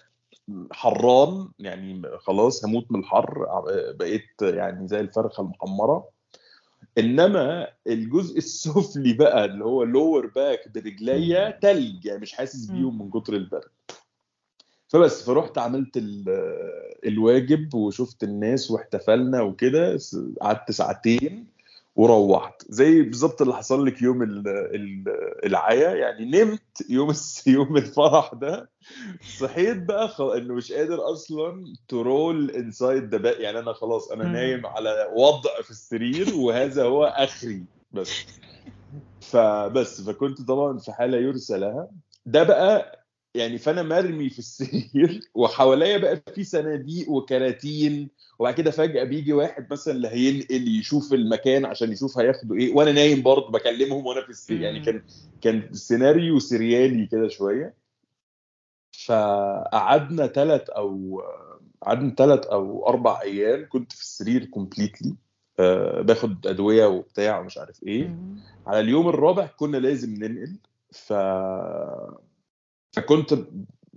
[0.71, 3.45] حران يعني خلاص هموت من الحر
[3.99, 6.09] بقيت يعني زي الفرخة المحمرة.
[6.97, 13.09] إنما الجزء السفلي بقى اللي هو lower back برجليا تلج يعني مش حاسس بيهم من
[13.09, 13.71] كتر البرد.
[14.91, 16.03] فبس فرحت عملت
[17.05, 19.99] الواجب وشفت الناس واحتفلنا وكده
[20.41, 21.47] قعدت ساعتين
[21.95, 22.63] وروحت.
[22.69, 24.43] زي بالظبط اللي حصل لك يوم
[25.43, 27.13] العيا يعني نمت يوم
[27.47, 28.69] يوم الفرح ده.
[29.37, 30.37] صحيت بقى.
[30.37, 35.61] إنه مش قادر أصلا to roll inside the يعني أنا خلاص أنا نايم على وضع
[35.63, 38.25] في السرير وهذا هو آخري بس.
[39.21, 41.87] فبس فكنت طبعا في حالة يرثى لها.
[42.25, 43.00] ده بقى
[43.35, 49.67] يعني فأنا مرمي في السرير وحواليا بقى في صناديق وكراتين وبعد كده فجأة بيجي واحد
[49.73, 54.29] مثلا اللي هينقل يشوف المكان عشان يشوف هياخدوا إيه وأنا نايم برضه بكلمهم وأنا في
[54.29, 54.61] السرير.
[54.61, 55.01] يعني كان
[55.41, 57.73] كان سيناريو سريالي كده شوية.
[59.05, 61.21] فقعدنا ثلاث أو
[61.81, 65.15] قعدنا ثلاث أو أربع أيام كنت في السرير completely
[65.59, 68.15] أه باخد أدوية وبتاع ومش عارف إيه.
[68.67, 70.55] على اليوم الرابع كنا لازم ننقل.
[70.91, 71.13] ف
[72.91, 73.37] فكنت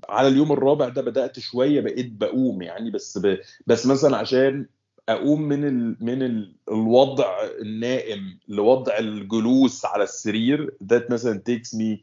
[0.08, 3.38] على اليوم الرابع ده بدأت شوية بقيت بقوم يعني بس ب...
[3.66, 4.66] بس مثلا عشان
[5.08, 5.96] أقوم من ال...
[6.00, 6.56] من ال...
[6.68, 11.98] الوضع النائم لوضع الجلوس على السرير that مثلا takes me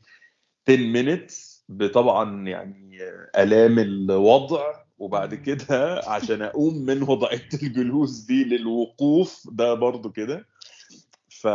[0.69, 1.51] 10 minutes
[1.93, 2.97] طبعا يعني
[3.37, 4.81] ألام الوضع.
[4.97, 10.47] وبعد كده عشان أقوم من وضعية الجلوس دي للوقوف ده برضو كده.
[11.29, 11.47] ف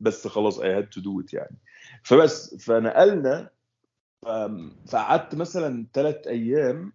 [0.00, 1.58] بس خلاص had to do it يعني.
[2.02, 3.50] فبس فنقلنا
[4.88, 6.92] فقعدت مثلا ثلاث أيام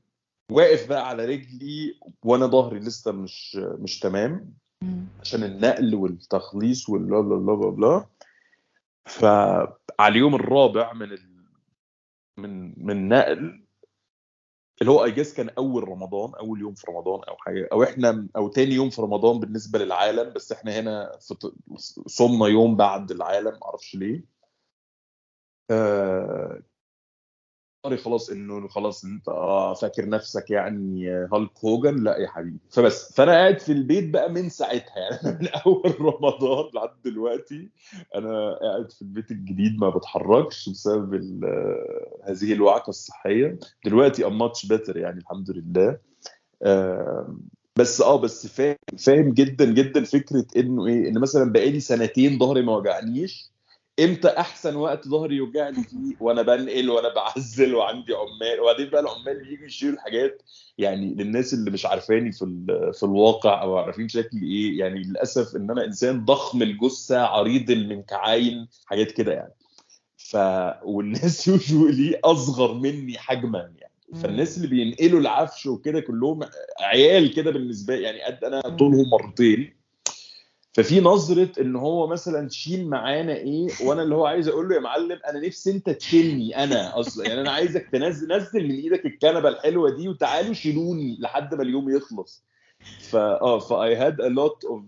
[0.52, 4.54] واقف بقى على رجلي وأنا ظهري لسه مش مش تمام
[5.22, 8.06] عشان النقل والتخليص والبلا بلا بلا بلا
[9.06, 11.38] فعلى اليوم الرابع من ال...
[12.38, 13.64] من من نقل
[14.82, 18.28] اللي هو اي جيس كان أول رمضان أول يوم في رمضان أو حاجة أو إحنا
[18.36, 21.12] أو تاني يوم في رمضان بالنسبة للعالم بس إحنا هنا
[22.08, 24.24] صمنا يوم بعد العالم معرفش ليه.
[25.72, 26.62] آه
[27.86, 29.26] خلاص انه خلاص انت
[29.82, 32.58] فاكر نفسك يعني هالك هوجن؟ لا يا حبيبي.
[32.70, 37.70] فبس فأنا قاعد في البيت بقى من ساعتها يعني من أول رمضان لحد دلوقتي
[38.16, 41.14] أنا قاعد في البيت الجديد ما بتحركش بسبب
[42.24, 43.60] هذه الوعكة الصحية.
[43.86, 45.98] دلوقتي ام ماتش بيتر يعني الحمد لله.
[46.64, 47.38] آه
[47.76, 52.62] بس آه بس فاهم فاهم جدا جدا فكرة إنه إيه إن مثلا بقالي سنتين ظهري
[52.62, 53.52] ما وجعنيش.
[54.00, 58.60] إمتى أحسن وقت ظهري يوجعني فيه؟ وأنا بنقل وأنا بعزل وعندي عمال.
[58.62, 60.42] وبعدين بقى العمال بييجوا يشيلوا الحاجات
[60.78, 64.80] يعني للناس اللي مش عارفاني في في الواقع أو عارفين شكلي إيه.
[64.80, 69.54] يعني للأسف إن أنا إنسان ضخم الجثة عريض المنكعين حاجات كده يعني.
[70.18, 70.38] ف
[70.84, 74.22] والناس يوجولي أصغر مني حجما يعني.
[74.24, 76.40] فالناس اللي بينقلوا العفش وكده كلهم
[76.80, 79.77] عيال كده بالنسبة يعني قد أنا طولهم مرتين.
[80.78, 84.80] ففي نظرة إن هو مثلا شيل معانا إيه وأنا اللي هو عايز أقول له يا
[84.80, 87.28] معلم أنا نفسي أنت تشيلني أنا أصلا.
[87.28, 91.90] يعني أنا عايزك تنزل نزل من إيدك الكنبة الحلوة دي وتعالوا شيلوني لحد ما اليوم
[91.90, 92.44] يخلص.
[93.00, 94.82] فا آه ف I had a lot of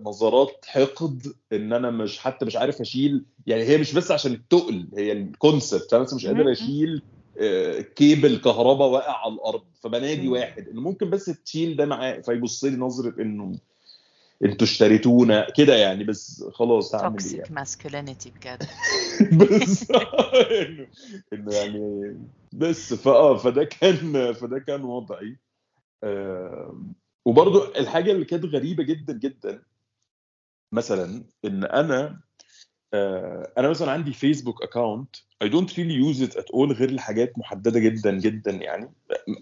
[0.00, 3.24] نظرات حقد إن أنا مش حتى مش عارف أشيل.
[3.46, 7.02] يعني هي مش بس عشان التقل هي ال concept أنا مش قادر أشيل
[7.96, 9.62] كيبل كهرباء واقع على الأرض.
[9.80, 13.52] فبنادي واحد إنه ممكن بس تشيل ده معاه فيبص لي نظرة إنه
[14.44, 17.54] أنتوا اشتريتونا كده يعني بس خلاص هعمل إيه يعني.
[17.54, 18.64] masculinity بجد.
[19.38, 19.90] بس
[21.32, 22.16] إنه يعني
[22.52, 25.36] بس فآه فده كان فده كان وضعي.
[26.04, 26.82] آه
[27.24, 29.62] وبرضو الحاجة اللي كانت غريبة جدا جدا
[30.72, 32.20] مثلا إن أنا
[32.94, 37.38] آه أنا مثلا عندي Facebook account I don't really use it at all غير لحاجات
[37.38, 38.92] محددة جدا جدا يعني.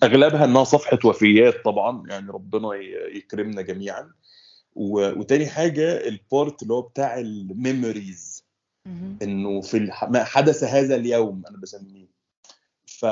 [0.03, 2.75] أغلبها إنها صفحة وفيات طبعا يعني ربنا
[3.15, 4.11] يكرمنا جميعا.
[4.81, 8.44] وتاني حاجة ال part اللي هو بتاع ال memories.
[9.23, 12.09] إنه في ما حدث هذا اليوم أنا بسميه.
[12.87, 13.05] ف...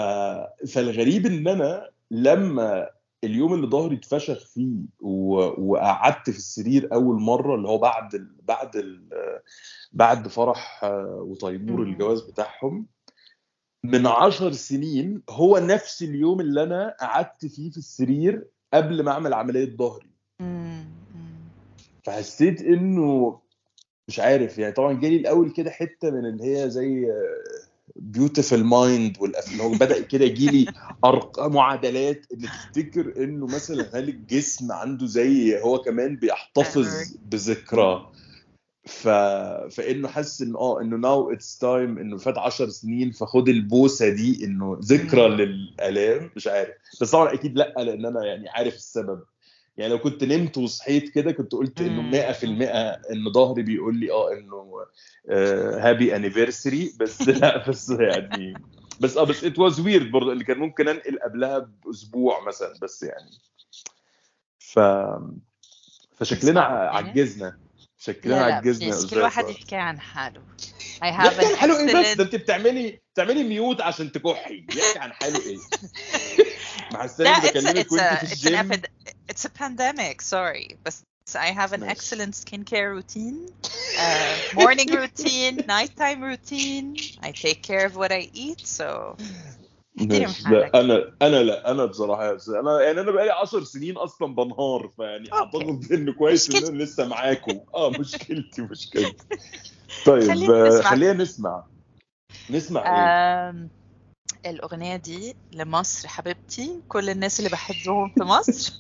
[0.73, 2.91] فالغريب إن أنا لما
[3.25, 5.35] اليوم اللي ظهري اتفشخ فيه و...
[5.73, 8.37] وقعدت في السرير أول مرة اللي هو بعد ال...
[8.43, 9.09] بعد ال...
[9.93, 12.87] بعد فرح وتيمور الجواز بتاعهم
[13.85, 19.35] من عشر سنين هو نفس اليوم اللي أنا قعدت فيه في السرير قبل ما أعمل
[19.35, 20.11] عملية ظهري.
[22.09, 23.39] فحسيت إنه
[24.09, 27.13] مش عارف يعني طبعا جالي الأول كده حتة من اللي هي زي
[27.97, 30.73] Beautiful Mind اللي هو بدأ كده يجي لي
[31.05, 36.89] أرقام معادلات اللي تفتكر إنه مثلا هل الجسم عنده زي هو كمان بيحتفظ
[37.31, 38.13] بذكرى.
[38.87, 39.09] ف...
[39.71, 44.45] فإنه حاسس انه آه إنه now it's time إنه فات 10 سنين فخد البوسة دي
[44.45, 46.75] إنه ذكرى للآلام مش عارف.
[47.01, 49.23] بس طبعا أكيد لأ لأن أنا يعني عارف السبب.
[49.79, 52.45] يعني لو كنت نمت وصحيت كده كنت قلت إنه 100%
[53.13, 54.87] إن ظهري بيقول لي آه إنه
[55.81, 58.55] happy anniversary بس لا بس يعني
[59.01, 63.03] بس آه بس it was weird برضه اللي كان ممكن أنقل قبلها بأسبوع مثلا بس
[63.03, 63.31] يعني.
[64.59, 64.81] ف
[66.17, 67.59] فشكلنا عجزنا.
[67.99, 70.43] شكلنا عجزنا كل واحد يحكي عن حاله.
[71.03, 74.67] I have an حلو إيه بس؟ ده أنت بتعملي بتعملي ميوت عشان تكحي.
[74.75, 75.59] يحكي عن حاله إيه؟
[76.93, 78.81] مع لا السلامه بكلمك وأنت في الجيم
[79.29, 80.77] it's a pandemic sorry.
[80.85, 81.05] بس
[81.37, 81.95] I have an ماشي.
[81.95, 83.49] excellent skincare routine
[83.99, 86.97] uh, morning routine nighttime routine.
[87.23, 89.17] I take care of what I eat so.
[90.01, 95.33] لا أنا أنا لا أنا بصراحة أنا يعني أنا بقالي 10 سنين أصلا بنهار فيعني
[95.33, 97.61] اعتقد إنه كويس ان أنا لسه معاكم.
[97.75, 99.25] آه مشكلتي مشكلتي.
[100.07, 100.91] طيب خلينا آه، نسمع.
[100.91, 101.65] خلينا نسمع.
[102.51, 103.69] نسمع إيه؟
[104.47, 106.81] الأغنية دي لمصر حبيبتي.
[106.89, 108.73] كل الناس اللي بحبهم في مصر.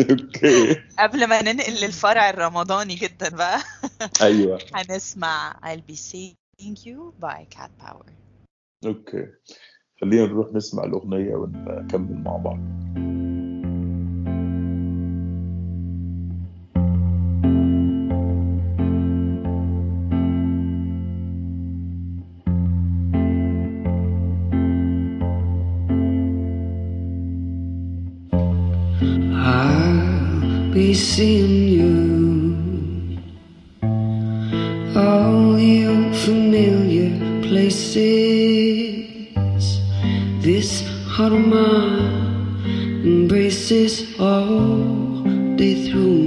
[0.00, 0.74] أوكي.
[0.98, 3.60] قبل ما ننقل للفرع الرمضاني جدا بقى.
[4.22, 4.58] أيوه.
[4.74, 8.10] هنسمع I'll be seeing you by Cat Power.
[8.86, 9.26] أوكي.
[10.00, 12.58] خلينا نروح نسمع الأغنية ونكمل مع بعض.
[31.12, 31.92] Seeing you.
[34.96, 35.84] All the
[36.24, 38.00] familiar places.
[40.40, 40.70] This
[41.14, 42.64] heart of mine
[43.04, 45.22] embraces all
[45.60, 46.21] day through.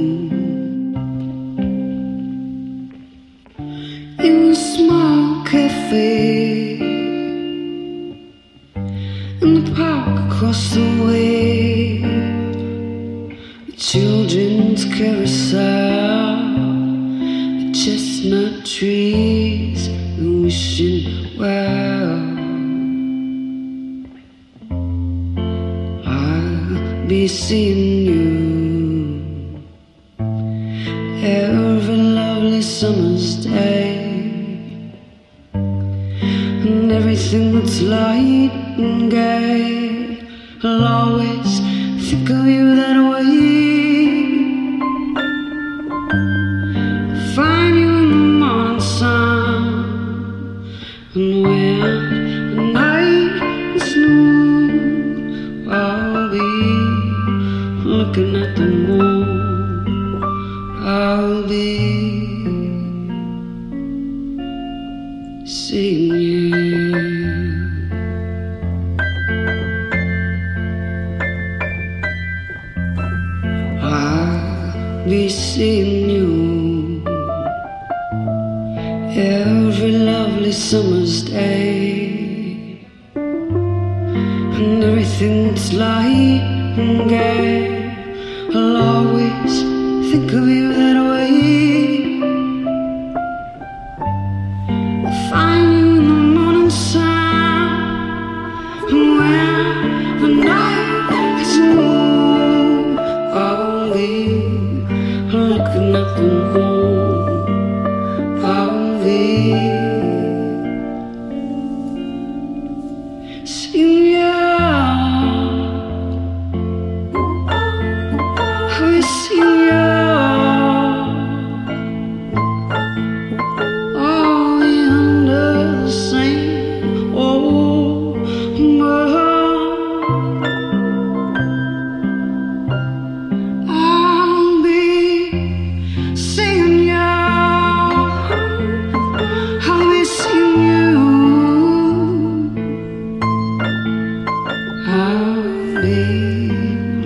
[144.95, 146.01] I'll be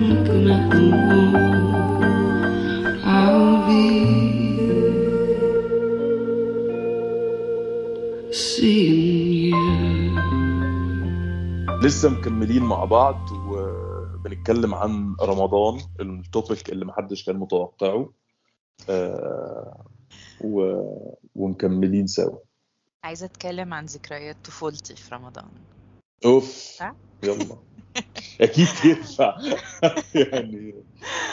[0.08, 1.74] looking at the moon.
[3.04, 3.86] I'll be
[8.32, 9.60] seeing you.
[11.82, 18.12] لسه مكملين مع بعض وبنتكلم عن رمضان التوبيك اللي محدش كان متوقعه
[18.88, 19.84] آه،
[20.40, 20.82] و...
[21.34, 22.38] ومكملين سوا
[23.04, 25.48] عايزة أتكلم عن ذكريات طفولتي في رمضان
[26.24, 26.78] أوف؟
[27.22, 27.56] يلا
[28.40, 29.36] أكيد ينفع.
[30.14, 30.74] يعني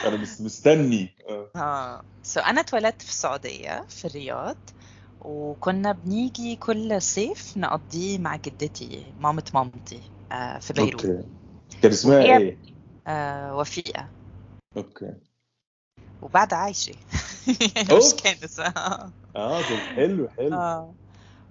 [0.05, 1.15] أنا مس- مستني.
[1.29, 1.49] آه.
[1.55, 2.03] آه.
[2.23, 4.57] so أنا اتولدت في السعودية في الرياض
[5.21, 10.01] وكنا بنيجي كل صيف نقضيه مع جدتي مامة مامتي
[10.31, 11.05] آه في بيروت.
[11.05, 11.23] okay.
[11.81, 12.57] كان اسمها إيه؟
[13.07, 14.07] آه وفيقة
[14.77, 15.13] okay.
[16.21, 16.93] وبعد عايشة.
[17.75, 18.13] يعني مش.
[18.23, 20.55] كان اسمها آه طب حلو حلو.
[20.55, 20.93] آه.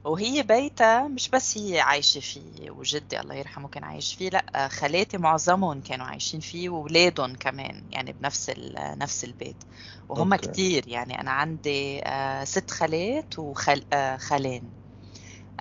[0.07, 5.19] وهي بيتها مش بس هي عايشة فيه وجدي الله يرحمه كان عايش فيه لأ خالاتي
[5.19, 9.65] معظمهم كانوا عايشين فيه وولادهم كمان يعني بنفس نفس البيت
[10.09, 10.47] وهم okay.
[10.49, 14.73] كتير يعني أنا عندي آه، ست خالات وخال آه، خالين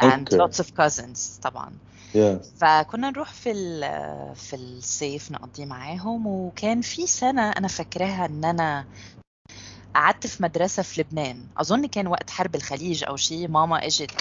[0.01, 0.37] and okay.
[0.37, 1.79] lots of cousins طبعا
[2.15, 3.53] يا فكنا نروح في
[4.35, 8.85] في الصيف نقضيه معاهم وكان في سنة أنا فاكراها إن أنا
[9.95, 11.49] قعدت في مدرسة في لبنان.
[11.57, 14.11] أظن كان وقت حرب الخليج أو شيء ماما إجت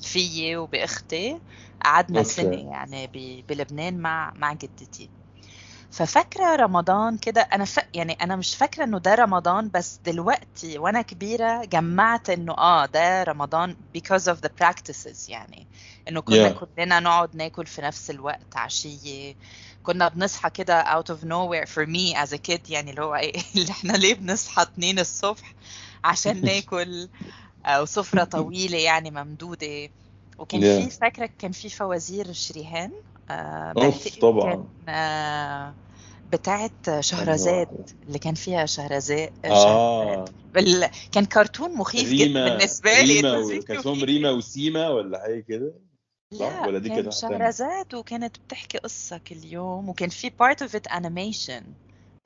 [0.00, 1.40] فيي وبأختي.
[1.84, 2.22] قعدنا.
[2.22, 3.06] سنة يعني
[3.48, 5.12] بلبنان مع مع جدتي.
[5.92, 7.80] ففاكرة رمضان كده أنا ف...
[7.94, 13.22] يعني أنا مش فاكرة إنه ده رمضان بس دلوقتي وأنا كبيرة جمعت إنه آه ده
[13.22, 15.68] رمضان because of the practices يعني
[16.08, 16.52] إنه كنا Yeah.
[16.54, 19.36] كلنا نقعد ناكل في نفس الوقت عشية
[19.82, 23.42] كنا بنصحى كده out of nowhere for me as a kid يعني اللي هو إيه
[23.56, 25.54] اللي إحنا ليه بنصحى اتنين الصبح
[26.04, 27.08] عشان ناكل
[27.66, 29.90] آه، وسفرة طويلة يعني ممدودة
[30.38, 30.64] وكان Yeah.
[30.64, 32.92] في فاكرة كان في فوازير شريهان
[33.30, 34.68] آه بعتقد طبعاً.
[34.88, 35.74] آه
[36.32, 40.90] بتاعت شهرزاد اللي كان فيها شهرزاد آه بال...
[41.12, 44.04] كان كرتون مخيف جدا ريما بالنسبة لي ريما و- كان اسمهم.
[44.04, 45.74] ريما وسيما ولا حاجة كده
[46.34, 50.08] صح لا ولا دي كان كده واحدة تانية؟ شهرزاد وكانت بتحكي قصة كل يوم وكان
[50.08, 51.62] في part of it animation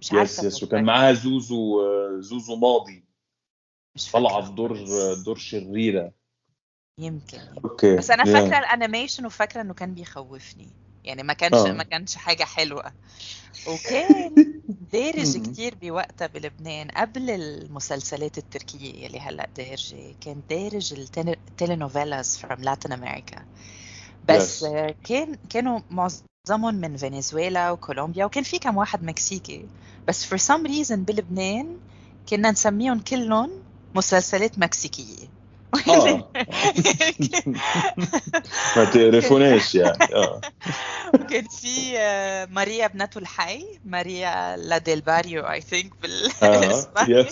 [0.00, 0.84] مش عارفة yes yes وكان.
[0.84, 3.04] معاها زوزو آه، زوزو ماضي
[3.96, 4.76] مش طالعه في دور.
[5.24, 6.12] دور شريرة
[6.98, 7.38] يمكن.
[7.64, 8.24] أوكي بس أنا.
[8.24, 10.68] فاكرة ال animation وفاكره إنه كان بيخوفني
[11.06, 11.72] يعني ما كانش آه.
[11.72, 12.92] ما كانش حاجة حلوة
[13.68, 14.30] وكان
[14.92, 15.36] دارج.
[15.38, 22.90] كتير بوقتها بلبنان قبل المسلسلات التركية اللي هلا دارجه كان دارج ال telenovelas from Latin
[22.92, 23.38] America
[24.28, 24.66] بس Yes.
[25.04, 29.66] كان كانوا معظمهم من فنزويلا وكولومبيا وكان في كم واحد مكسيكي
[30.08, 31.76] بس for some reason بلبنان
[32.28, 33.50] كنا نسميهم كلهم
[33.94, 35.28] مسلسلات مكسيكية
[35.88, 36.28] آه.
[38.76, 40.40] ما تقرفوناش يعني آه.
[41.30, 47.26] كان في آه، ماريا بنته الحي ماريا لا ديل باريو I think بالاسباني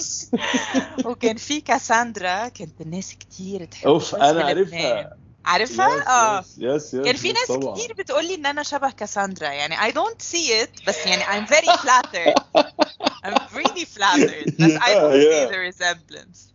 [1.05, 4.45] وكان في كاساندرا كانت الناس كتير تحب أوف أنا.
[4.45, 5.17] عارفها.
[5.45, 6.45] عارفها؟ آه.
[6.59, 7.75] يس يس كان في ناس طبعا.
[7.75, 11.49] كتير بتقول لي إن أنا شبه كاساندرا يعني I don't see it بس يعني I'm
[11.51, 12.35] very flattered.
[13.27, 16.54] I'm really flattered بس I don't see the resemblance.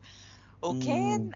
[0.64, 1.32] وكان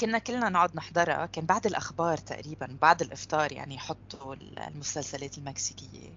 [0.00, 1.26] كنا كلنا نقعد نحضرها.
[1.26, 6.12] كان بعد الأخبار تقريبا بعد الإفطار يعني يحطوا المسلسلات المكسيكية.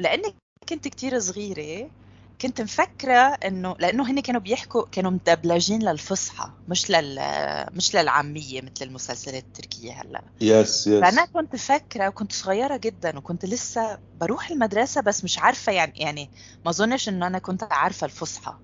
[0.00, 0.34] ولأني
[0.68, 1.90] كنت كتير صغيرة
[2.40, 7.20] كنت مفكرة إنه لأنه هن كانوا بيحكوا كانوا مدبلجين للفصحى مش لل
[7.72, 10.22] مش للعامية مثل المسلسلات التركية هلأ.
[10.40, 15.72] يس يس فأنا كنت فاكرة وكنت صغيرة جدا وكنت لسه بروح المدرسة بس مش عارفة
[15.72, 16.30] يعني يعني
[16.64, 18.54] ما أظنش إنه أنا كنت عارفة الفصحى.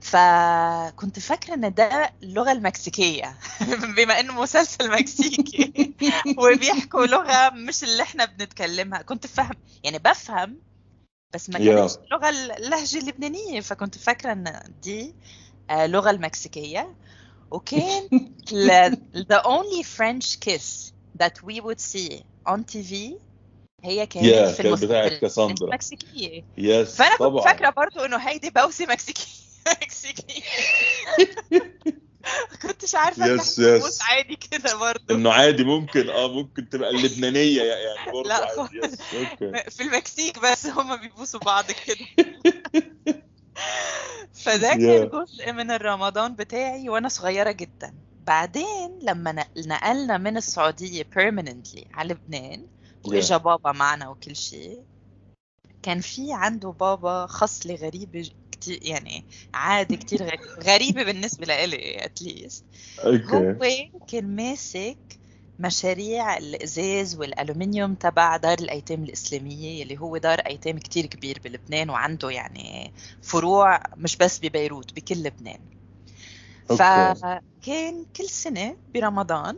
[0.00, 3.34] فكنت فاكرة إن ده اللغة المكسيكية.
[3.96, 5.94] بما إنه مسلسل مكسيكي.
[6.38, 9.02] وبيحكوا لغة مش اللي إحنا بنتكلمها.
[9.02, 10.56] كنت فاهم يعني بفهم
[11.34, 11.58] بس ما.
[11.58, 13.60] كانتش اللغة اللهجة اللبنانية.
[13.60, 15.14] فكنت فاكرة إن دي
[15.70, 16.94] آه، لغة المكسيكية.
[17.50, 18.08] وكان
[19.32, 23.18] the only French kiss that we would see on TV
[23.84, 25.66] هي كانت Yeah, في كاساندرا.
[25.68, 27.44] المكسيكية yes فأنا كنت طبعا.
[27.44, 29.37] فاكرة برضو إنه هيدي بوسة مكسيكية.
[32.62, 34.10] كنتش إحنا بنبوس yes.
[34.10, 38.78] عادي كده برضو إنه عادي ممكن آه ممكن تبقى اللبنانية يعني برضه لا عادي.
[38.86, 42.06] yes okay في المكسيك بس هما بيبوسوا بعض كده
[44.34, 45.08] فده كان.
[45.08, 47.94] جزء من الرمضان بتاعي وأنا صغيرة جدا
[48.26, 52.66] بعدين لما نق- نقلنا من السعودية permanently على لبنان
[53.06, 54.82] وإجا بابا معنا وكل شيء
[55.82, 58.30] كان في عنده بابا خصلة غريبة
[58.60, 62.64] كتير يعني عادة كتير غريبة بالنسبة لإلي اتليست
[63.24, 63.60] هو
[64.08, 64.98] كان ماسك
[65.58, 72.30] مشاريع الإزاز والألومنيوم تبع دار الأيتام الإسلامية اللي هو دار أيتام كتير كبير بلبنان وعنده
[72.30, 72.92] يعني
[73.22, 75.58] فروع مش بس ببيروت بكل لبنان.
[76.68, 79.56] فكان كل سنة برمضان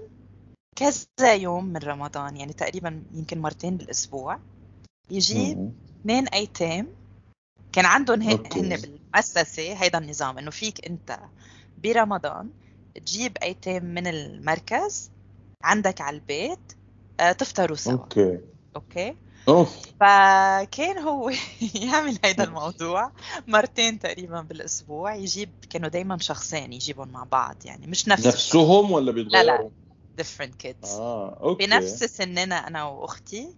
[0.76, 4.38] كذا يوم من رمضان يعني تقريبا يمكن مرتين بالأسبوع
[5.10, 5.72] يجيب.
[6.00, 6.86] اثنين أيتام
[7.72, 8.60] كان عندهم هن, okay.
[8.60, 11.18] هن بالمؤسسة هيدا النظام إنه فيك أنت
[11.78, 12.50] برمضان
[12.94, 15.10] تجيب ايتام من المركز
[15.64, 16.72] عندك على البيت
[17.20, 17.92] آه، تفطروا سوا.
[17.92, 18.40] okay.
[18.76, 19.14] okay؟
[19.48, 19.76] أوف.
[20.00, 21.30] فكان هو
[21.82, 23.12] يعمل هيدا الموضوع
[23.48, 29.10] مرتين تقريبا بالأسبوع يجيب كانوا دائما شخصين يجيبهم مع بعض يعني مش نفس نفسهم ولا
[29.10, 29.70] لا لا بيتغيروا؟
[30.20, 30.88] different kids.
[30.88, 31.66] آه okay.
[31.66, 33.56] بنفس سننا أنا وأختي.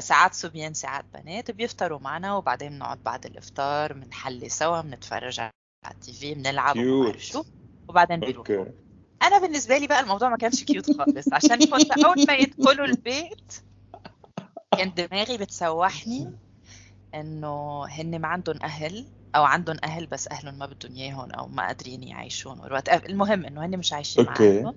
[0.00, 5.50] ساعات صبيان ساعات بنات بيفطروا معنا وبعدين بنقعد بعد الإفطار بنحلي سوا بنتفرج على
[5.90, 6.76] ال TV بنلعب.
[7.18, 7.44] شو
[7.88, 8.72] وبعدين بيروحوا okay
[9.22, 13.52] أنا بالنسبة لي بقى الموضوع ما كانش cute خالص عشان كنت أول ما يدخلوا البيت
[14.78, 16.32] كان دماغي بتسوحني
[17.14, 21.66] إنه هن ما عندهم أهل أو عندهم أهل بس أهلهم ما بدهم اياهم أو ما
[21.66, 24.62] قادرين يعيشوهن والوقت المهم إنه هن مش عايشين okay.
[24.62, 24.74] معاهم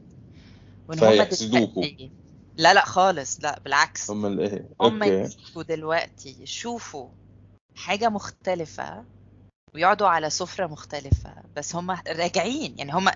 [0.89, 1.81] وان هم فيحسدوكوا.
[1.83, 2.11] دلوقتي
[2.57, 4.11] لا لا خالص لا بالعكس.
[4.11, 5.29] هم الايه هم أوكي.
[5.49, 7.09] يجوا دلوقتي يشوفوا
[7.75, 9.05] حاجة مختلفة
[9.75, 12.75] ويقعدوا على سفرة مختلفة بس هم راجعين.
[12.77, 13.09] يعني هم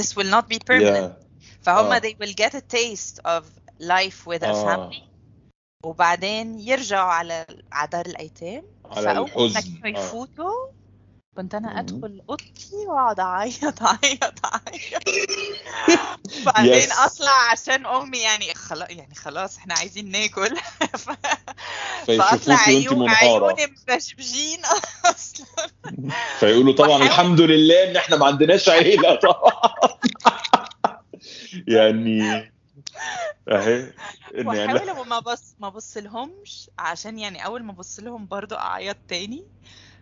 [0.00, 0.70] this will not be permanent.
[0.70, 1.16] يا
[1.62, 1.98] فهم آه.
[1.98, 3.44] they will get a taste of
[3.80, 4.90] life with a آه.
[4.90, 5.02] family
[5.84, 9.80] وبعدين يرجعوا على على دار الأيتام على فأول ما الحزن.
[9.82, 10.70] كانوا آه.
[11.38, 11.78] كنت أنا مم.
[11.78, 15.02] أدخل أوضتي وأقعد أعيط أعيط أعيط.
[16.46, 16.92] بعدين.
[16.92, 20.56] أطلع عشان أمي يعني خلاص يعني خلاص إحنا عايزين ناكل.
[21.04, 21.10] ف-
[22.06, 23.46] فيشوفوكي فأطلع وانت عيون منهارة.
[23.46, 24.58] عيوني مبشبشين
[25.04, 25.46] أصلا.
[26.40, 29.14] فيقولوا طبعا الحمد لله إن إحنا ما عندناش عيلة.
[29.14, 29.52] طبعا
[31.68, 32.22] يعني
[33.48, 33.92] أهي
[34.38, 38.96] إن يعني ما بص ما بص لهمش عشان يعني أول ما ابص لهم برضو أعيط
[39.08, 39.44] تاني.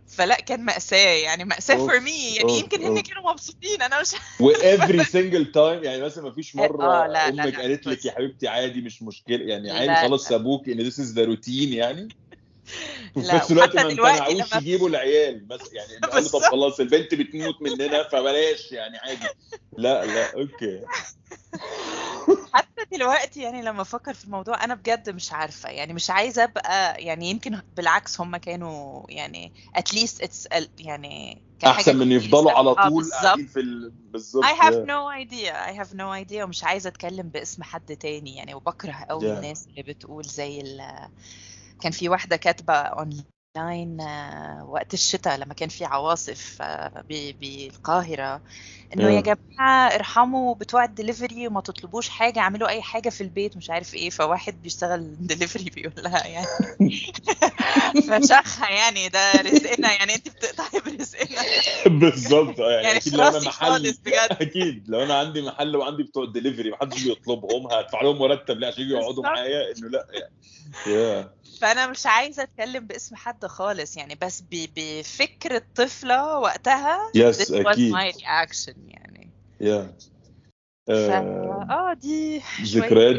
[0.06, 3.00] فلا كان مأساة يعني مأساة for me يعني أوف، يمكن هن.
[3.00, 4.08] كانوا مبسوطين أنا مش
[4.40, 7.86] و every single time يعني مثلا ما فيش مرة آه، لا، لا، أمك لا، قالت
[7.86, 10.28] لك بس- يا حبيبتي عادي مش مشكلة يعني عادي خلاص لا.
[10.28, 12.08] سابوك إن this is the routine يعني
[13.16, 16.38] وفي لا، نفس الوقت ما امتنعوش لما- يجيبوا العيال بس يعني قالوا طب.
[16.40, 19.26] خلاص البنت بتموت مننا فبلاش يعني عادي
[19.78, 20.80] لا لا okay
[22.52, 25.68] حتى دلوقتي يعني لما أفكر في الموضوع أنا بجد مش عارفة.
[25.68, 31.96] يعني مش عايزة أبقى يعني يمكن بالعكس هم كانوا يعني at least it's يعني أحسن
[31.96, 33.90] من يفضلوا على طول قاعدين في ال...
[33.90, 34.44] بالظبط.
[34.44, 35.52] I have no idea.
[35.68, 36.42] I have no idea.
[36.42, 38.36] ومش عايزة أتكلم باسم حد تاني.
[38.36, 39.36] يعني وبكره قوي Yeah.
[39.36, 41.08] الناس اللي بتقول زي ال...
[41.80, 43.35] كان في واحدة كاتبة اونلاين
[44.68, 48.42] وقت الشتاء لما كان في عواصف آه، ب- بالقاهرة
[48.94, 49.20] إنه يا.
[49.20, 54.10] جماعة ارحموا بتوع الدليفري وما تطلبوش حاجة اعملوا أي حاجة في البيت مش عارف إيه
[54.10, 56.46] فواحد بيشتغل دليفري بيقول لها يعني
[58.08, 61.42] فشخها يعني ده رزقنا يعني أنت بتقطعي برزقنا
[61.86, 63.94] بالظبط آه يعني يعني أكيد لو أنا محل
[64.30, 68.82] أكيد لو أنا عندي محل وعندي بتوع الدليفري محدش بيطلبهم هدفع لهم مرتب ليه عشان
[68.84, 69.22] يجوا يقعدوا.
[69.24, 70.32] معايا إنه لا يعني
[70.86, 71.35] yeah.
[71.60, 77.94] فأنا مش عايزة أتكلم باسم حد خالص يعني بس بفكر الطفلة وقتها Yes, was أكيد.
[77.94, 79.30] my reaction يعني
[79.62, 80.06] yeah.
[80.86, 83.16] ف آه، آه دي ذكريات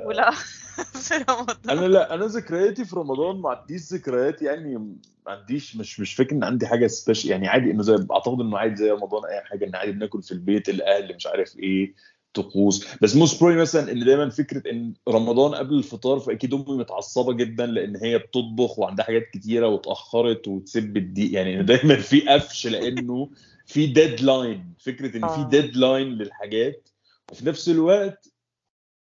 [0.00, 0.30] طفولة
[1.06, 6.00] في رمضان أنا لا أنا ذكرياتي في رمضان ما عنديش ذكريات يعني ما عنديش مش
[6.00, 9.24] مش فاكر إن عندي حاجة special يعني عادي إنه زي أعتقد إنه عادي زي رمضان
[9.30, 11.94] أي حاجة إن عادي بناكل في البيت الأهل مش عارف إيه
[12.36, 17.32] طقوس بس most probably مثلا إن دايما فكرة إن رمضان قبل الفطار فأكيد أمي متعصبة
[17.32, 23.30] جدا لأن هي بتطبخ وعندها حاجات كتيرة واتأخرت وبتسابق الدقيقة يعني دايما في قفش لأنه
[23.66, 25.48] في deadline فكرة إن في آه.
[25.48, 26.88] deadline للحاجات
[27.32, 28.32] وفي نفس الوقت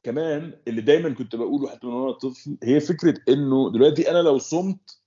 [0.04, 4.38] كمان اللي دايما كنت بقوله حتى من وأنا طفل هي فكرة إنه دلوقتي أنا لو
[4.38, 5.00] صمت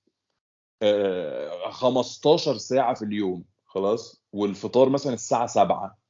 [0.83, 6.06] آه، 15 ساعة في اليوم خلاص والفطار مثلا الساعة 7 مهم.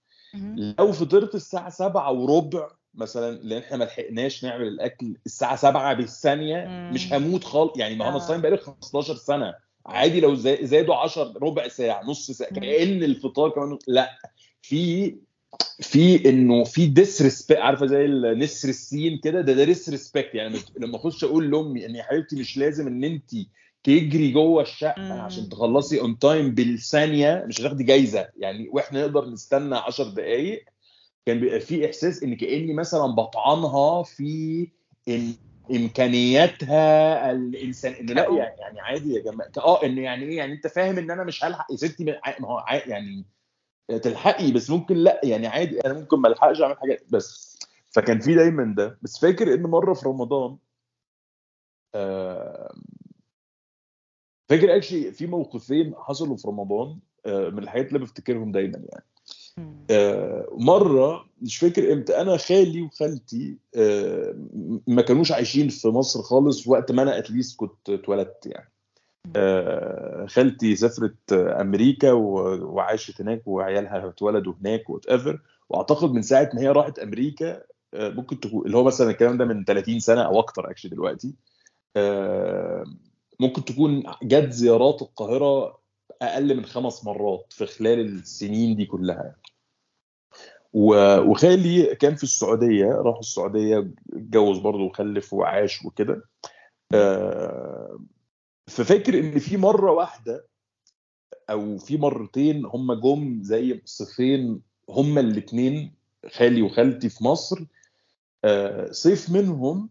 [0.79, 6.64] لو فطرت الساعة 7 وربع مثلا لأن إحنا ما لحقناش نعمل الأكل الساعة 7 بالثانية
[6.66, 6.91] مم.
[6.95, 8.20] مش هموت خالص يعني ما هو أنا آه.
[8.20, 9.55] صايم بقالي 15 سنة
[9.87, 12.51] عادي لو زا- زادوا 10 ربع ساعة نص ساعة.
[12.55, 14.11] كأن الفطار كمان لأ
[14.62, 15.14] في
[15.81, 21.24] في إنه في disrespect عارفة زي النسر السين كده ده ده disrespect يعني لما أخش
[21.24, 23.31] أقول لأمي إن يا حبيبتي مش لازم إن انت
[23.87, 25.22] تجري جوه الشقة.
[25.22, 28.28] عشان تخلصي on time بالثانية مش هتاخدي جايزة.
[28.37, 30.64] يعني وإحنا نقدر نستنى 10 دقائق
[31.26, 34.68] كان بيبقى في إحساس إن كأني مثلا بطعنها في
[35.70, 37.93] إمكانياتها الإنسان.
[37.93, 38.55] انه لا.
[38.59, 39.51] يعني عادي يا جماعة.
[39.59, 41.66] آه انه يعني إيه؟ يعني أنت فاهم إن أنا مش هلحق.
[41.70, 43.24] يا ستي ما هو يعني
[44.03, 45.20] تلحقي بس ممكن لا.
[45.24, 47.59] يعني عادي أنا ممكن ما ألحقش أعمل حاجات بس
[47.91, 48.99] فكان في دايما ده.
[49.03, 50.57] بس فاكر إن مرة في رمضان
[51.95, 52.74] آه،
[54.49, 59.05] فاكر اكشلي في موقفين حصلوا في رمضان آه، من الحاجات اللي بفتكرهم دايما يعني.
[59.90, 64.34] آه، مرة مش فاكر إمتى أنا خالي وخالتي آه،
[64.86, 68.70] ما كانوش عايشين في مصر خالص وقت ما أنا at least كنت اتولدت يعني.
[70.28, 76.99] خالتي سافرت أمريكا وعاشت هناك وعيالها اتولدوا هناك whatever وأعتقد من ساعة ما هي راحت
[76.99, 77.62] أمريكا
[77.94, 81.34] ممكن تكون اللي هو مثلا الكلام ده من 30 سنة أو أكتر actually دلوقتي.
[83.41, 85.78] ممكن تكون جت زيارات القاهرة
[86.22, 89.37] أقل من خمس مرات في خلال السنين دي كلها
[90.72, 96.22] و- وخالي كان في السعودية راح السعودية اتجوز برضه وخلف وعاش وكده.
[96.95, 97.99] آه،
[98.66, 100.47] ففاكر إن في مرة واحدة
[101.51, 105.95] أو في مرتين هم جم زي صيفين هم الاثنين
[106.32, 107.64] خالي وخالتي في مصر.
[108.45, 109.91] آه، صيف منهم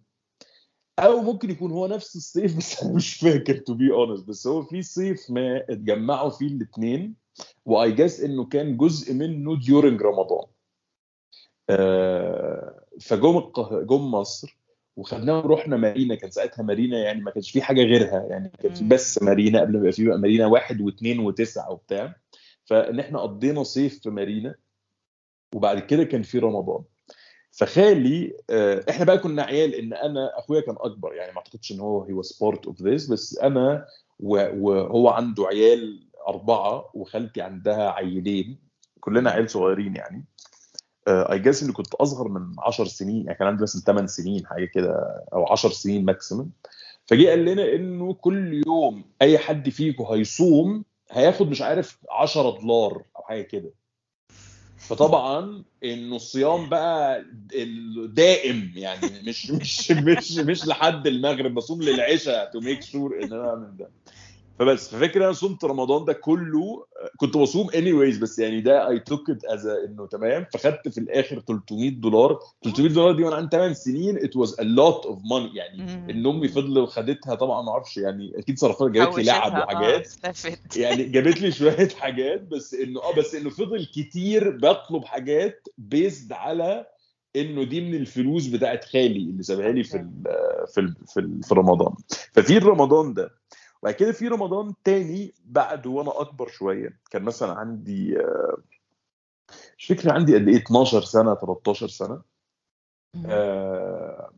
[0.99, 4.63] أو ممكن يكون هو نفس الصيف بس أنا مش فاكر to be honest بس هو
[4.63, 7.15] في صيف ما اتجمعوا فيه الاثنين
[7.65, 10.45] و I guess إنه كان جزء منه during رمضان.
[11.69, 14.57] آه، فجم القه- جم مصر
[14.97, 16.15] وخدناهم رحنا مارينا.
[16.15, 18.83] كان ساعتها مارينا يعني ما كانش في حاجة غيرها يعني كان في.
[18.87, 22.15] بس مارينا قبل ما يبقى في بقى مارينا واحد واثنين وتسعة وبتاع.
[22.65, 24.55] فإن إحنا قضينا صيف في مارينا
[25.55, 26.83] وبعد كده كان في رمضان.
[27.55, 31.79] فخالي آه، إحنا بقى كنا عيال إن أنا أخويا كان أكبر يعني ما أعتقدش إن
[31.79, 33.85] هو he was part of this بس أنا
[34.19, 38.57] وهو عنده عيال أربعة وخالتي عندها عيلين
[38.99, 40.25] كلنا عيال صغيرين يعني.
[41.07, 44.65] I guess إني كنت أصغر من 10 سنين يعني كان عندي مثلا 8 سنين حاجة
[44.65, 46.49] كده أو 10 سنين maximum
[47.05, 53.03] فجه قال لنا إنه كل يوم أي حد فيكم هيصوم هياخد مش عارف 10 دولار
[53.17, 53.71] أو حاجة كده.
[54.89, 62.59] فطبعا إنه الصيام بقى الدائم يعني مش مش مش مش لحد المغرب بصوم للعشاء to
[62.59, 63.89] make sure إن أنا أعمل ده.
[64.59, 66.85] فبس ففاكر أنا صمت رمضان ده كله
[67.17, 71.39] كنت بصوم anyways بس يعني ده I took it as إنه تمام فخدت في الآخر
[71.39, 72.39] 300 دولار.
[72.63, 75.93] 300 دولار دي وأنا عندي 8 سنين it was a lot of money يعني.
[76.11, 80.07] إن أمي فضلت خدتها طبعا ما أعرفش يعني أكيد صرفتها جابت لي لعب آه وحاجات.
[80.75, 86.31] يعني جابت لي شوية حاجات بس إنه آه بس إنه فضل كتير بطلب حاجات بيزد
[86.33, 86.85] على
[87.35, 90.09] إنه دي من الفلوس بتاعت خالي اللي سابها لي في ال
[90.73, 91.93] في ال في, ال في رمضان.
[92.33, 93.29] ففي رمضان ده
[93.85, 96.99] وبعد كده في رمضان تاني بعد وأنا أكبر شوية.
[97.11, 98.57] كان مثلا عندي آه،
[99.77, 102.21] مش فاكر عندي قد إيه 12 سنة 13 سنة.
[103.25, 104.31] آه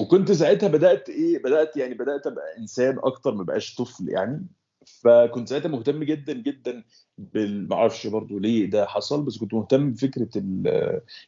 [0.00, 4.46] وكنت ساعتها بدأت إيه بدأت يعني بدأت أبقى إنسان أكتر ما بقاش طفل يعني.
[4.86, 6.84] فكنت ساعتها مهتم جدا جدا
[7.18, 10.28] بال معرفش برضو ليه ده حصل بس كنت مهتم بفكرة.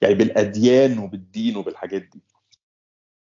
[0.03, 2.21] يعني بالأديان وبالدين وبالحاجات دي.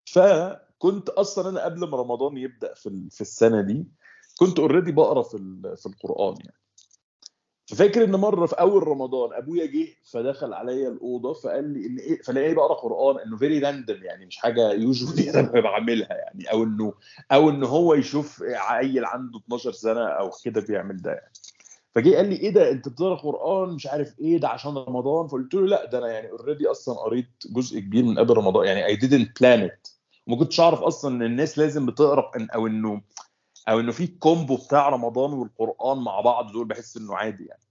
[0.06, 3.86] فكنت أصلا أنا قبل ما رمضان يبدأ في في السنة دي
[4.40, 5.38] كنت already بقرأ في
[5.78, 6.60] في القرآن يعني.
[7.68, 12.22] ففاكر إن مرة في أول رمضان أبويا جه فدخل عليا الأوضة فقال لي إن إيه
[12.22, 16.94] فلاقيني بقرأ قرآن إنه very random يعني مش حاجة usually أنا بعملها يعني أو إنه
[17.32, 21.32] أو ان هو يشوف عيل عنده 12 سنة أو كده بيعمل ده يعني.
[21.96, 25.54] فجه قال لي إيه ده أنت بتقرأ قرآن؟ مش عارف إيه ده عشان رمضان؟ فقلت
[25.54, 28.98] له لأ ده أنا يعني already أصلا قريت جزء كبير من قبل رمضان يعني I
[28.98, 30.00] didn't plan it.
[30.40, 33.02] كنتش أعرف أصلا إن الناس لازم بتقرأ أو إنه
[33.70, 37.62] أو إنه في combo بتاع رمضان والقرآن مع بعض دول بحس إنه عادي يعني.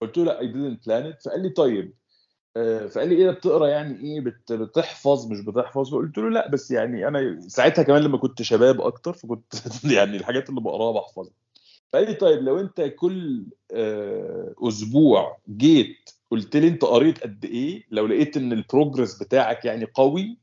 [0.00, 1.24] قلت له لا I didn't plan it.
[1.24, 1.94] فقال لي طيب
[2.56, 7.08] آه، فقال لي إيه بتقرأ يعني إيه؟ بتحفظ مش بتحفظ؟ فقلت له لا بس يعني
[7.08, 9.54] أنا ساعتها كمان لما كنت شباب أكتر فكنت
[9.96, 11.32] يعني الحاجات اللي بقراها بحفظها.
[11.92, 17.84] فقال لي طيب لو أنت كل آه، أسبوع جيت قلت لي أنت قريت قد إيه؟
[17.90, 20.38] لو لقيت إن ال progress بتاعك يعني قوي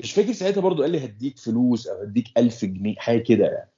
[0.00, 3.70] مش فاكر ساعتها برضو قال لي هديك فلوس أو هديك 1000 جنيه حاجة كده يعني.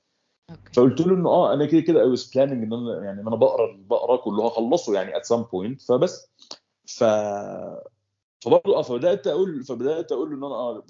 [0.50, 0.72] okay.
[0.72, 3.76] فقلت له إنه آه أنا كده كده I was planning إن أنا يعني أنا بقرأ
[3.76, 6.30] بقرأ كله هخلصه يعني at some point فبس.
[6.86, 7.04] ف
[8.40, 10.82] فبرضه آه فبدأت أقول فبدأت أقول إن أنا آه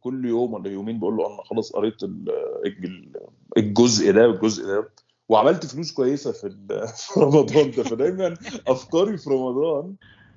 [0.00, 2.02] كل يوم ولا يومين بقول له أنا خلاص قريت
[3.56, 4.88] الجزء ده والجزء ده.
[5.28, 6.48] وعملت فلوس كويسة في
[6.96, 7.82] في رمضان ده.
[7.82, 8.34] فدايما
[8.66, 9.94] أفكاري في رمضان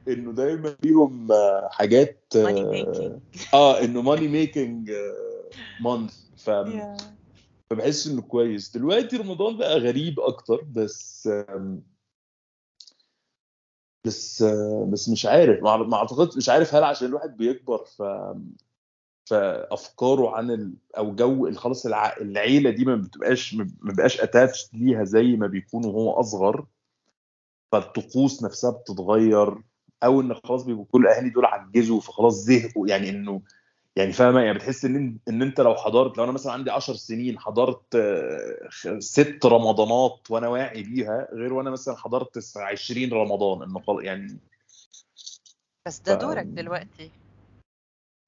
[0.07, 1.28] إنه دايما فيهم
[1.69, 2.34] حاجات
[3.53, 4.91] آه إنه money making
[5.79, 6.49] month ف
[7.70, 8.72] فبحس إنه كويس.
[8.78, 11.30] دلوقتي رمضان بقى غريب أكتر بس
[14.05, 14.43] بس
[14.91, 15.63] بس مش عارف.
[15.63, 18.03] ما أعتقدش مش عارف هل عشان الواحد بيكبر ف
[19.30, 20.74] فافكاره عن ال...
[20.97, 22.18] أو جو خلاص الع...
[22.18, 26.66] العيلة دي ما بتبقاش ما بيبقاش اتاتش ليها زي ما بيكون وهو أصغر.
[27.72, 29.57] فالطقوس نفسها بتتغير
[30.03, 32.88] أو إن خلاص بيبقوا كل الاهالي دول عجزوا فخلاص زهقوا.
[32.88, 33.41] يعني إنه
[33.95, 37.39] يعني فاهمة؟ يعني بتحس إن إن أنت لو حضرت لو أنا مثلا عندي 10 سنين
[37.39, 44.39] حضرت آه، ست رمضانات وأنا واعي بيها غير وأنا مثلا حضرت 20 رمضان انه يعني
[45.87, 46.15] بس ده.
[46.15, 47.11] دورك دلوقتي.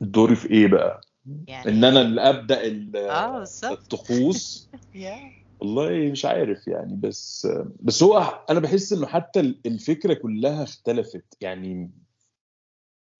[0.02, 1.02] دوري في إيه بقى؟
[1.48, 2.66] يعني إن أنا اللي أبدأ
[2.96, 4.70] آه الطقوس؟
[5.60, 7.48] والله مش عارف يعني بس
[7.80, 11.38] بس هو أنا بحس إنه حتى الفكرة كلها اختلفت.
[11.42, 11.92] يعني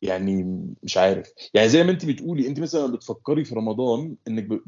[0.02, 0.44] يعني
[0.84, 1.34] مش عارف.
[1.54, 4.62] يعني زي ما انت بتقولي انت مثلا بتفكري في رمضان إنك ب...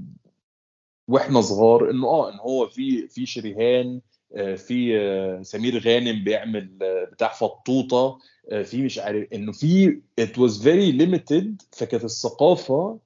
[1.08, 4.02] وإحنا صغار إنه آه إن هو في في شريهان
[4.36, 8.20] آه، في آه، سمير غانم بيعمل آه، بتاع فطوطة
[8.64, 13.00] في مش عارف إنه في it was very limited فكانت الثقافة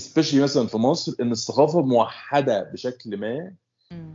[0.00, 3.54] especially مثلا في مصر إن الثقافة موحدة بشكل ما.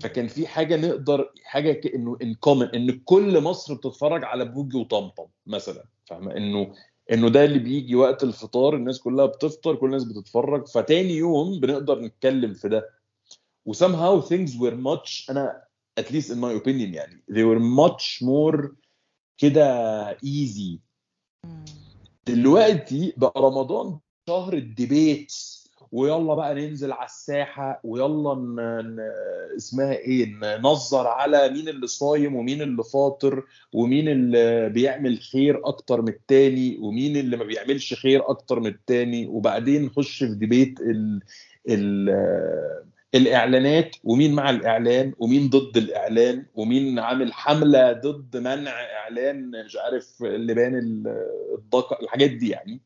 [0.01, 5.25] فكان في حاجة نقدر حاجة كانه ان كومن إن كل مصر بتتفرج على بوجي وطمطم
[5.47, 6.73] مثلا فاهمة؟ إنه
[7.11, 11.99] إنه ده اللي بيجي وقت الفطار الناس كلها بتفطر كل الناس بتتفرج فتاني يوم بنقدر
[12.01, 12.89] نتكلم في ده.
[13.65, 15.63] وسام things were much أنا
[15.99, 18.67] at least in my opinion يعني they were much more
[19.37, 20.79] كده easy.
[22.27, 23.99] دلوقتي بقى رمضان
[24.29, 25.52] شهر ال debates.
[25.93, 28.55] ويلا بقى ننزل على الساحة ويلا ن...
[28.95, 28.99] ن...
[29.57, 30.25] اسمها إيه
[30.59, 36.77] ننظر على مين اللي صايم ومين اللي فاطر ومين اللي بيعمل خير أكتر من التاني
[36.81, 39.27] ومين اللي ما بيعملش خير أكتر من التاني.
[39.27, 41.19] وبعدين نخش في debate ال...
[41.69, 42.09] ال...
[43.15, 50.23] الإعلانات ومين مع الإعلان ومين ضد الإعلان ومين عامل حملة ضد منع إعلان مش عارف
[50.23, 50.75] اللبان
[51.57, 52.81] الضكر الحاجات دي يعني.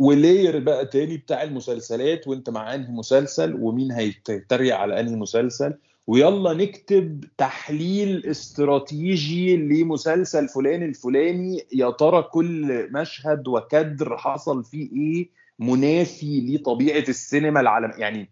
[0.00, 5.74] ولاير بقى تاني بتاع المسلسلات وانت مع انهي مسلسل ومين هيتريق على انهي مسلسل.
[6.06, 15.30] ويلا نكتب تحليل استراتيجي لمسلسل فلان الفلاني يا ترى كل مشهد وكدر حصل فيه إيه
[15.58, 17.92] منافي لطبيعة السينما العالم.
[17.98, 18.28] يعني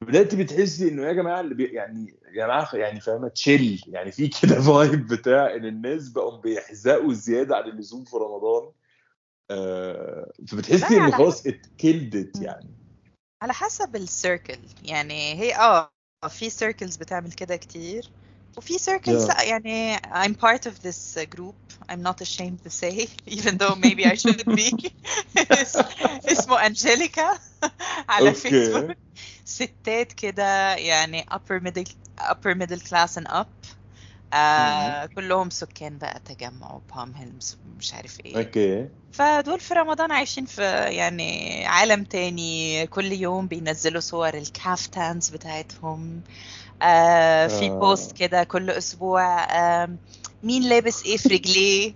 [0.00, 4.28] بدات بتحسي انه يا جماعة اللي بي يعني يا جماعة يعني فاهمة تشيل يعني في
[4.28, 8.70] كده فايب بتاع إن الناس بقوا بيحزقوا زيادة عن اللزوم في رمضان.
[9.48, 12.70] فبتحسي إنه خلاص اتكلدت يعني.
[13.42, 15.90] على حسب السيركل يعني هي آه
[16.28, 18.10] في سيركلز بتعمل كده كتير
[18.56, 19.28] وفي circles Yeah.
[19.28, 21.54] لأ يعني I'm part of this group.
[21.88, 24.92] I'm not ashamed to say even though maybe I should be.
[26.32, 27.38] اسمه أنجيليكا
[28.08, 28.36] على Okay.
[28.36, 28.96] Facebook
[29.44, 33.46] ستات كده يعني upper middle upper middle class and up.
[34.32, 38.36] آه كلهم سكان بقى تجمع وPalm Hills ومش عارف إيه.
[38.38, 38.88] okay.
[39.12, 42.86] فدول في رمضان عايشين في يعني عالم تاني.
[42.86, 46.20] كل يوم بينزلوا صور ال caftans بتاعتهم.
[46.82, 47.78] آه في آه.
[47.78, 49.88] post كده كل أسبوع آه
[50.42, 51.94] مين لابس إيه في رجليه؟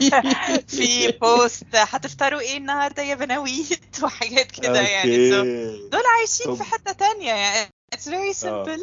[0.76, 5.30] في post هتفطروا إيه النهارده يا بناويت وحاجات كده يعني.
[5.88, 7.70] دول عايشين في حتة تانية يعني.
[7.94, 8.82] It's very simple.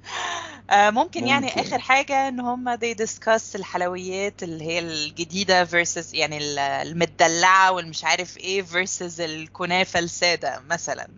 [0.70, 1.60] آه ممكن يعني ممكن.
[1.60, 8.04] آخر حاجة إن هم they discuss الحلويات اللي هي الجديدة versus يعني ال- المدلعة والمش
[8.04, 11.08] عارف إيه versus الكنافة السادة مثلا.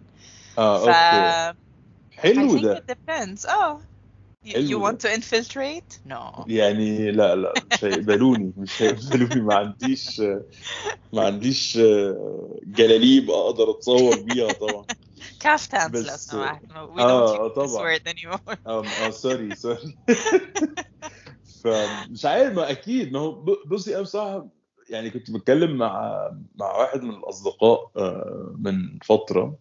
[0.58, 1.58] آه ف okay.
[2.10, 2.76] حلو ده.
[2.88, 3.48] it depends.
[3.48, 3.80] آه.
[4.44, 5.98] You- you want to infiltrate?
[6.12, 6.44] No.
[6.46, 8.52] يعني لا لا مش هيقبلوني.
[8.56, 9.40] مش هيقبلوني.
[9.40, 10.20] ما عنديش
[11.12, 11.78] ما عنديش
[12.66, 14.84] جلاليب أقدر أتصور بيها طبعا.
[15.46, 17.98] لو بس- سمحت we don't use this طبعا.
[17.98, 18.56] word anymore.
[18.66, 19.96] آه آه sorry sorry
[21.62, 23.12] فمش عارف ما أكيد.
[23.12, 23.32] ما هو
[23.66, 24.48] بصي أنا بصراحة
[24.90, 29.58] يعني كنت بتكلم مع مع واحد من الأصدقاء آه، من فترة.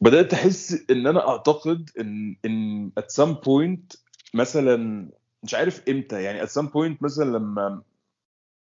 [0.00, 3.96] بدأت أحس إن أنا أعتقد ان إن at some point
[4.34, 5.08] مثلا
[5.42, 6.22] مش عارف إمتى.
[6.22, 7.82] يعني at some point مثلا لما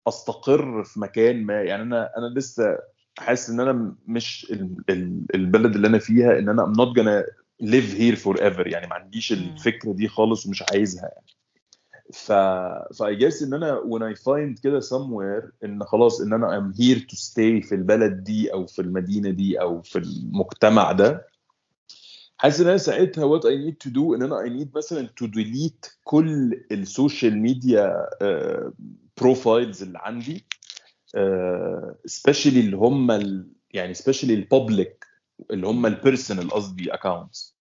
[0.08, 1.62] أستقر في مكان ما.
[1.62, 2.78] يعني أنا أنا لسه
[3.18, 7.24] حاسس إن أنا مش ال- ال- البلد اللي أنا فيها إن أنا I'm not gonna
[7.66, 8.66] live here forever.
[8.66, 9.32] يعني ما عنديش.
[9.32, 11.26] الفكرة دي خالص ومش عايزها يعني.
[12.12, 12.32] ف
[12.96, 16.76] ف I guess إن أنا when I find كده somewhere إن خلاص إن أنا I'm
[16.76, 21.26] here to stay في البلد دي أو في المدينة دي أو في المجتمع ده
[22.36, 25.26] حاسس إن أنا ساعتها what I need to do إن أنا I need مثلا to
[25.26, 28.06] delete كل ال social media
[29.20, 30.44] profiles اللي عندي.
[31.14, 35.06] آه، especially اللي هم ال- يعني especially ال public
[35.50, 37.56] اللي هم ال personal قصدي accounts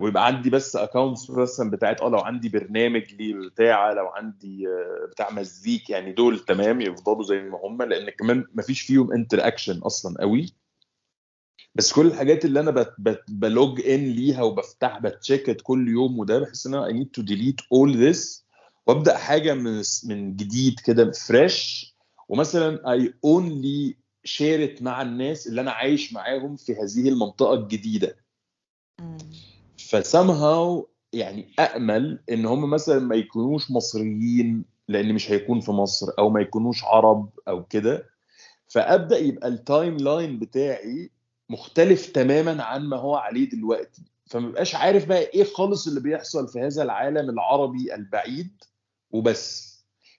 [0.00, 5.06] ويبقى عندي بس accounts مثلا بتاعت آه لو عندي برنامج ليه بتاع لو عندي آه،
[5.10, 9.78] بتاع مزيك يعني دول تمام يفضلوا زي ما هم لأن كمان ما فيش فيهم interaction
[9.78, 10.54] أصلا قوي.
[11.74, 16.18] بس كل الحاجات اللي أنا بت بت بplug in ليها وبفتح بت check كل يوم
[16.18, 18.42] وده بحس إن أنا I need to delete all this
[18.86, 21.91] وأبدأ حاجة من من جديد كده fresh
[22.32, 22.78] ومثلا
[23.26, 23.94] only
[24.28, 28.16] share it مع الناس اللي أنا عايش معاهم في هذه المنطقة الجديدة.
[29.78, 36.06] ف somehow يعني امل إن هم مثلا ما يكونوش مصريين لأن مش هيكون في مصر
[36.18, 38.10] أو ما يكونوش عرب أو كده.
[38.68, 41.10] فأبدأ يبقى ال timeline بتاعي
[41.50, 44.02] مختلف تماما عن ما هو عليه دلوقتي.
[44.26, 48.64] فما بقاش عارف بقى إيه خالص اللي بيحصل في هذا العالم العربي البعيد
[49.10, 49.72] وبس.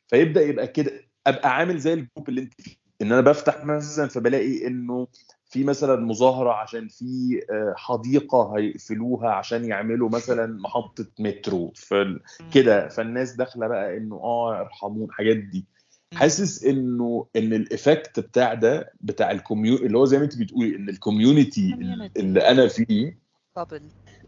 [0.08, 1.03] فيبدأ يبقى كده.
[1.28, 2.76] ابقى عامل زي ال group اللي انت فيه.
[3.02, 5.08] ان أنا بفتح مثلا فبلاقي انه
[5.50, 11.74] في مثلا مظاهرة عشان في آه، حديقة هيقفلوها عشان يعملوا مثلا محطة مترو.
[11.76, 15.66] فكده فالناس داخلة بقى إنه آه ارحمون الحاجات دي.
[16.14, 20.38] حاسس إنه إن ال effect بتاع ده بتاع ال commu اللي هو زي ما أنت
[20.38, 21.74] بتقولي إن ال community.
[22.18, 23.18] اللي أنا فيه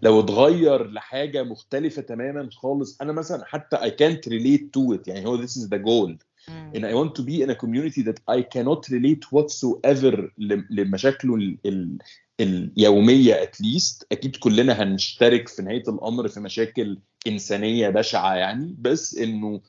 [0.01, 5.07] لو اتغير لحاجة مختلفة تماما خالص أنا مثلا حتى I can't relate to it.
[5.07, 6.17] يعني هو this is the goal.
[6.49, 6.71] مم.
[6.75, 10.29] ان I want to be in a community that I cannot relate whatsoever
[10.69, 11.97] لمشاكله ال ال
[12.39, 14.05] اليومية at least.
[14.11, 18.75] أكيد كلنا هنشترك في نهاية الأمر في مشاكل إنسانية بشعة يعني.
[18.79, 19.61] بس إنه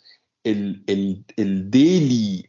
[0.47, 2.45] ال ال ال daily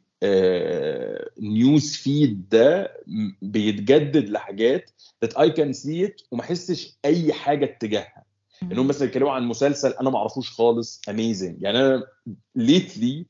[1.39, 2.93] news feed ده
[3.41, 4.91] بيتجدد لحاجات
[5.25, 8.23] that I can see it وما أحسش أي حاجة اتجاهها.
[8.63, 12.03] إنهم مثلا يتكلموا عن مسلسل أنا ما أعرفوش خالص amazing يعني أنا
[12.55, 13.25] lately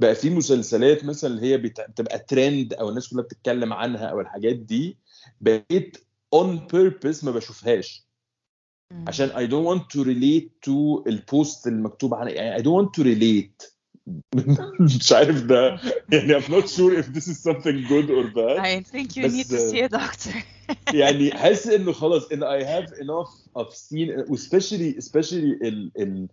[0.00, 4.20] بقى في مسلسلات مثلا اللي هي بت- بتبقى ترند أو الناس كلها بتتكلم عنها أو
[4.20, 4.98] الحاجات دي
[5.40, 5.96] بقيت
[6.36, 8.04] on purpose ما بشوفهاش.
[9.06, 13.74] عشان I don't want to relate to البوست المكتوب يعني I don't want to relate.
[14.80, 15.78] مش عارف ده.
[16.12, 18.58] يعني I'm not sure if this is something good or bad.
[18.58, 20.36] I think you need to see a doctor.
[21.00, 26.28] يعني حاسس إنه خلاص إن I have enough of seen especially especially ال ال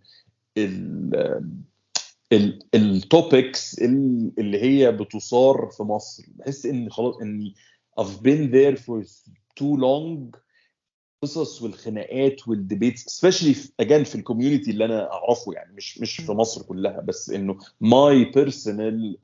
[0.58, 1.40] ال
[2.74, 3.78] التوبكس
[4.38, 6.24] اللي هي بتثار في مصر.
[6.28, 7.54] بحس إن خلاص اني
[8.00, 9.04] I've been there for
[9.60, 10.38] too long.
[11.24, 16.16] القصص والخناقات وال debates especially again في ال community اللي أنا أعرفه يعني مش مش
[16.16, 19.18] في مصر كلها بس إنه my personal.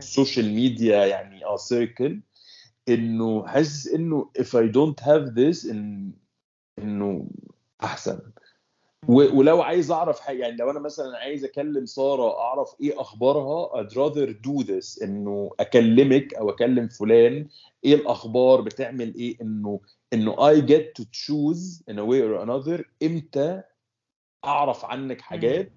[0.00, 2.20] social media يعني آه circle
[2.88, 6.12] إنه حاسس إنه if I don't have this إن
[6.78, 7.30] إنه
[7.84, 8.20] أحسن.
[9.08, 13.92] ولو عايز أعرف حاجة يعني لو أنا مثلا عايز أكلم سارة أعرف إيه أخبارها I'd
[13.92, 17.48] rather do this إنه أكلمك أو أكلم فلان
[17.84, 19.80] إيه الأخبار بتعمل إيه إنه
[20.12, 23.62] إنه I get to choose in a way or another إمتى
[24.44, 25.72] أعرف عنك حاجات.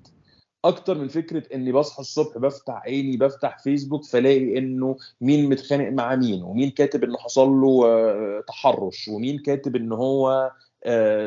[0.66, 6.16] أكتر من فكرة إني بصحى الصبح بفتح عيني بفتح فيسبوك فلاقي إنه مين متخانق مع
[6.16, 10.52] مين ومين كاتب إنه حصل له آه، تحرش ومين كاتب إن هو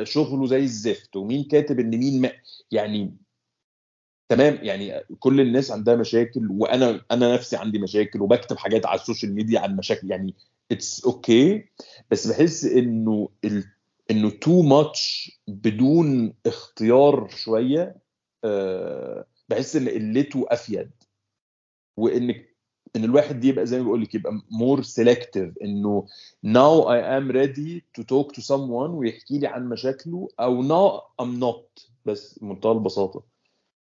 [0.02, 2.32] شغله زي الزفت ومين كاتب إن مين ما
[2.70, 3.16] يعني
[4.28, 9.05] تمام يعني كل الناس عندها مشاكل وأنا أنا نفسي عندي مشاكل وبكتب حاجات على ال
[9.05, 10.34] social media عن مشاكل يعني
[10.72, 11.62] it's okay okay
[12.10, 13.28] بس بحس إنه.
[14.10, 17.96] إنه too much بدون اختيار شوية
[18.44, 20.90] آه، بحس إن قلته أفيد
[21.96, 22.53] وإنك
[22.96, 26.06] إن الواحد دي يبقى زي ما بقول لك يبقى more selective إنه
[26.46, 31.40] now I am ready to talk to someone ويحكي لي عن مشاكله أو now I'm
[31.40, 31.86] not.
[32.06, 33.22] بس بمنتهى البساطة.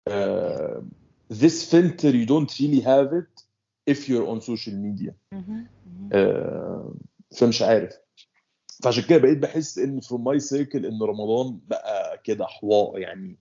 [0.10, 0.82] uh,
[1.34, 3.44] this filter you don't really have it
[3.94, 5.14] if you're on social media.
[6.14, 6.96] uh,
[7.38, 7.94] فمش عارف.
[8.84, 13.38] فعشان كده بقيت بحس إن from my circle إن رمضان بقى كده حواء يعني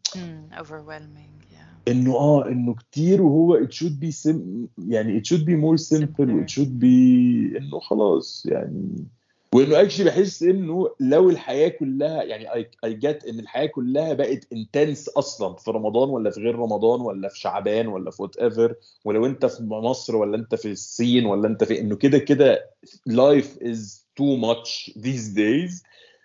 [0.59, 1.50] overwhelming.
[1.89, 6.31] إنه آه إنه كتير وهو it should be sim يعني it should be more simple
[6.31, 9.07] و it should be إنه خلاص يعني.
[9.55, 14.53] وإنه actually بحس إنه لو الحياة كلها يعني I, I get إن الحياة كلها بقت
[14.53, 18.75] intense أصلا في رمضان ولا في غير رمضان ولا في شعبان ولا في whatever
[19.05, 22.71] ولو أنت في مصر ولا أنت في الصين ولا أنت في إنه كده كده
[23.11, 25.83] life is too much these days.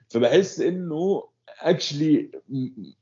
[0.10, 1.24] فبحس إنه
[1.62, 2.32] actually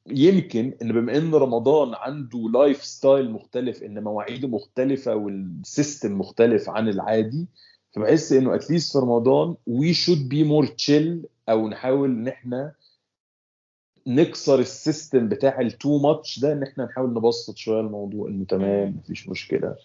[0.08, 6.90] يمكن إن بما إن رمضان عنده lifestyle مختلف إن مواعيده مختلفة وال system مختلف عن
[6.90, 7.48] العادي
[7.96, 12.74] فبحس إنه at least في رمضان we should be more chill أو نحاول إن إحنا
[14.08, 18.46] نكسر ال system بتاع ال too much ده إن إحنا نحاول نبسط شوية الموضوع إنه
[18.46, 19.76] تمام مفيش مشكلة.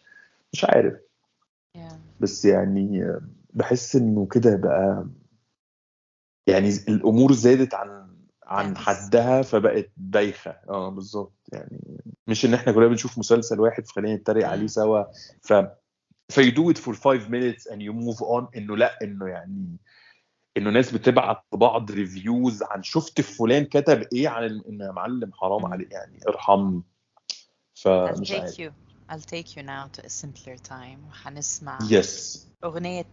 [0.52, 0.94] مش عارف.
[1.78, 1.92] Yeah.
[2.20, 3.12] بس يعني
[3.54, 5.06] بحس إنه كده بقى
[6.46, 8.07] يعني الأمور زادت عن
[8.48, 8.76] عن.
[8.76, 10.50] حدها فبقت بايخة.
[10.68, 11.34] آه بالظبط.
[11.52, 14.66] يعني مش إن إحنا كلنا بنشوف مسلسل واحد فخلينا نتريق عليه.
[14.66, 15.04] سوا.
[15.42, 15.52] ف
[16.28, 19.76] في do it for five minutes and you move on إنه لأ إنه يعني
[20.56, 25.66] إنه ناس بتبعت لبعض ريفيوز عن شفت فلان كتب إيه عن إن معلم حرام.
[25.66, 26.82] عليك يعني I'll
[27.74, 28.60] فمش take عارف.
[28.60, 28.70] you.
[29.10, 31.08] I'll take you now to a simpler time.
[31.08, 33.06] وحنسمع يس أغنية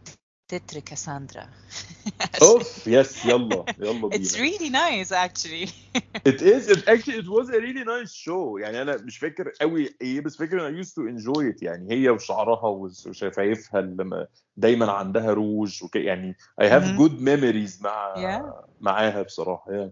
[0.47, 1.49] تتر كاساندرا.
[2.41, 4.23] أوف يس يلا يلا بينا.
[4.23, 5.69] It's really nice actually.
[6.31, 8.59] It is it actually it was a really nice show.
[8.59, 11.63] يعني أنا مش فاكر قوي إيه بس فاكر أنا used to enjoy it.
[11.63, 14.27] يعني هي وشعرها وشفايفها اللي
[14.57, 18.65] دايما عندها روج وك يعني I have good memories مع Yeah.
[18.81, 19.89] معاها بصراحة yeah.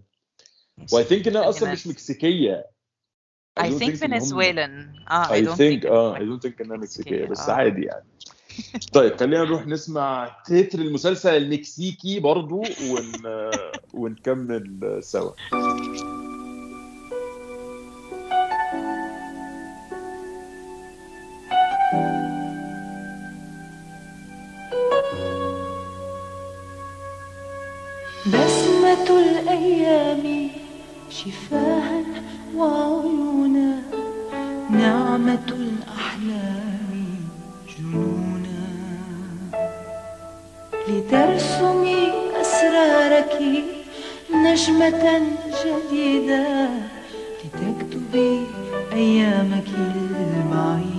[0.94, 2.66] و I think إنها أصلا مش مكسيكية.
[3.60, 5.12] I think Venezuelan.
[5.12, 7.54] آه I, I don't think think آه I don't think إنها مكسيكية بس آه.
[7.54, 8.06] عادي يعني.
[8.94, 13.12] طيب خلينا نروح نسمع تتر المسلسل المكسيكي برضو ون...
[13.94, 15.32] ونكمل سوا.
[28.26, 30.50] بسمة الأيام
[31.10, 32.04] شفاها
[32.56, 33.82] وعيونا
[34.70, 35.48] نعمة
[41.14, 42.12] لترسمي
[42.42, 43.40] أسرارك
[44.34, 45.22] نجمة
[45.64, 46.68] جديدة
[47.44, 48.42] لتكتبي
[48.94, 50.93] أيامك البعيدة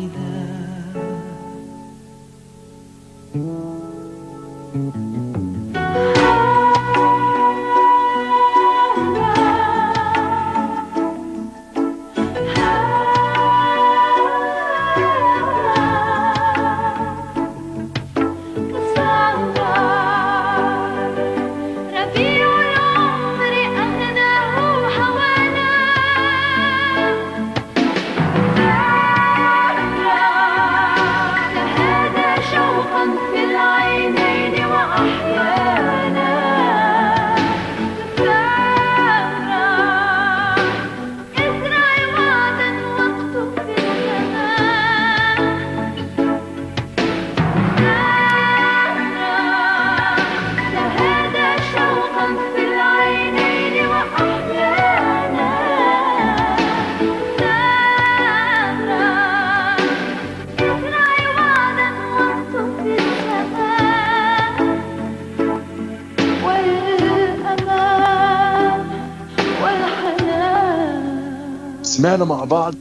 [72.04, 72.74] سمعنا مع بعض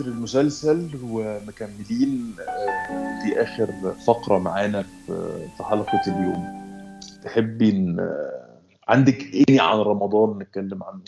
[0.00, 6.60] المسلسل ومكملين آه، دي اخر فقرة معانا في في حلقة اليوم.
[7.24, 11.02] تحبي إن آه، عندك إيه عن رمضان نتكلم عنه؟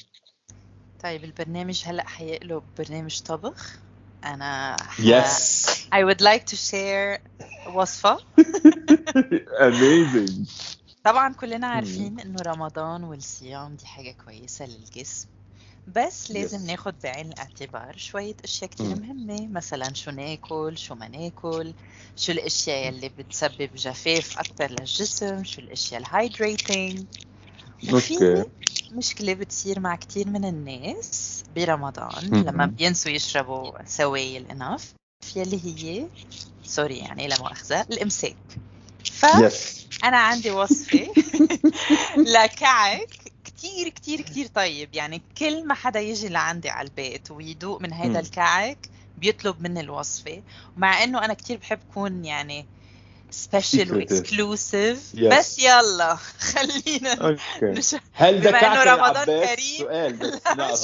[1.02, 3.78] طيب البرنامج هلأ حيقلب برنامج طبخ.
[4.24, 4.76] أنا.
[4.98, 7.20] يس I would like to share
[7.74, 8.18] وصفة.
[9.66, 10.48] اميزنج
[11.04, 15.28] طبعا كلنا عارفين إنه رمضان والصيام دي حاجة كويسة للجسم.
[15.95, 16.70] بس لازم Yes.
[16.70, 19.01] ناخد بعين الاعتبار شوية أشياء كتير مم.
[19.01, 21.72] مهمة مثلا شو ناكل شو ما ناكل
[22.16, 27.04] شو الأشياء اللي بتسبب جفاف أكتر للجسم شو الأشياء ال hydrating
[27.93, 28.45] أوكي
[28.93, 32.47] مشكلة بتصير مع كتير من الناس برمضان مهم.
[32.47, 34.94] لما بينسوا يشربوا سوائل enough
[35.37, 36.07] يلي هي
[36.64, 38.37] sorry يعني لا مؤاخذة الإمساك
[39.12, 41.09] فأنا yes عندي وصفة
[42.34, 43.25] لكعك
[43.57, 44.94] كتير كتير كتير طيب.
[44.94, 47.92] يعني كل ما حدا يجي لعندي على البيت ويدوق من.
[47.92, 48.78] هيدا الكعك
[49.18, 50.42] بيطلب مني الوصفة
[50.76, 52.66] ومع إنه أنا كتير بحب كون يعني
[53.30, 53.96] سبيشل.
[53.96, 55.18] واكسكلوسيف Yes.
[55.38, 57.96] بس يلا خلينا أوكي نش...
[58.12, 59.78] هل ده بما كعكه رمضان كريم.
[59.78, 60.40] سؤال بس.
[60.57, 60.80] لا مش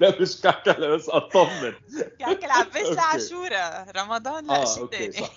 [0.00, 1.72] لا مش كعكه لا بس أطمن.
[2.18, 2.94] كعك العباس أوكي.
[2.94, 5.26] لعاشورا رمضان لا آه شيء أوكي تاني.
[5.26, 5.32] صح.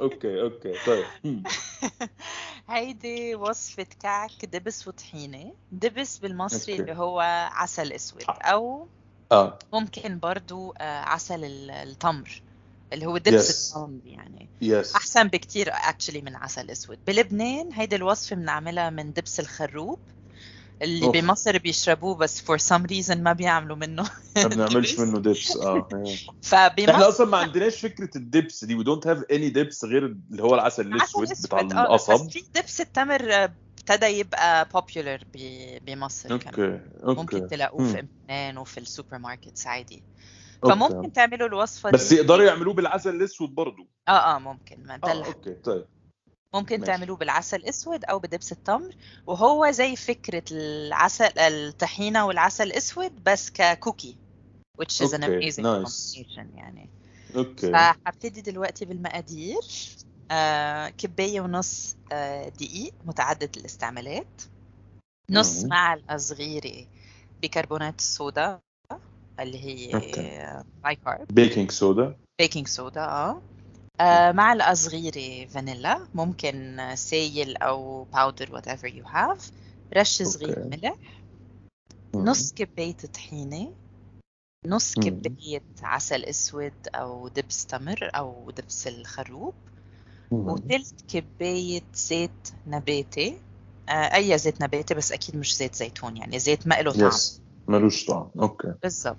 [0.00, 1.04] أوكي أوكي طيب.
[1.24, 1.42] مم.
[2.68, 5.52] هيدي وصفة كعك دبس وطحينة.
[5.72, 6.76] دبس بالمصري.
[6.76, 7.20] اللي هو
[7.52, 8.22] عسل أسود.
[8.28, 8.88] أو
[9.32, 9.58] آه.
[9.72, 12.42] ممكن برضو آه، عسل ال- التمر
[12.92, 13.76] اللي هو دبس Yes.
[13.76, 14.48] التمر يعني.
[14.60, 16.98] yes أحسن بكتير actually من عسل أسود.
[17.06, 19.98] بلبنان هيدي الوصفة بنعملها من دبس الخروب.
[20.82, 21.16] اللي أوف.
[21.16, 24.10] بمصر بيشربوه بس for some reason ما بيعملوا منه.
[24.36, 24.98] ما بنعملش.
[25.00, 28.78] منه دبس آه إحنا فبمصر أصلا ما عندناش فكرة الدبس دي.
[28.78, 32.26] We don't have any دبس غير اللي هو العسل عسل الأسود بتاع آه القصب.
[32.26, 36.54] بس في دبس التمر آه، ابتدى يبقى popular ب- بمصر كمان.
[36.54, 37.20] أوكي أوكي.
[37.20, 37.92] ممكن تلاقوه.
[37.92, 40.02] في امتنان وفي ال supermarkets عادي.
[40.64, 40.74] أوكي.
[40.74, 42.14] فممكن تعملوا الوصفة بس دي.
[42.16, 43.88] يقدروا يعملوه بالعسل الأسود برضو.
[44.08, 44.82] آه آه ممكن.
[44.86, 45.84] ما ده اللي أوكي طيب.
[46.54, 46.92] ممكن ماشي.
[46.92, 48.94] تعملوه بالعسل الاسود أو بدبس التمر
[49.26, 54.16] وهو زي فكرة العسل الطحينة والعسل الاسود بس ك cookie
[54.82, 55.88] which is an okay, amazing nice.
[55.88, 56.88] combination يعني
[57.36, 59.60] okay فهبتدي دلوقتي بالمقادير
[60.30, 64.42] آه كباية ونص آه دقيق متعدد الاستعمالات
[65.30, 65.68] نص مم.
[65.68, 66.86] معلقة صغيرة
[67.42, 68.60] بيكربونات الصودا
[69.40, 69.88] اللي هي.
[70.84, 73.42] bicarb baking soda baking soda آه
[74.00, 79.52] آه، معلقة صغيرة فانيلا ممكن سايل أو powder whatever you have
[79.96, 80.68] رش صغير أوكي.
[80.68, 80.94] ملح
[82.14, 83.72] نص كباية طحينة
[84.66, 84.94] نص.
[84.94, 89.54] كباية عسل أسود أو دبس تمر أو دبس الخروب.
[90.30, 93.38] وثلث كباية زيت نباتي.
[93.88, 97.08] آه، أي زيت نباتي بس أكيد مش زيت زيتون يعني زيت ما له طعم.
[97.08, 98.30] yes ملوش طعم.
[98.38, 98.74] أوكي.
[98.82, 99.16] بالضبط.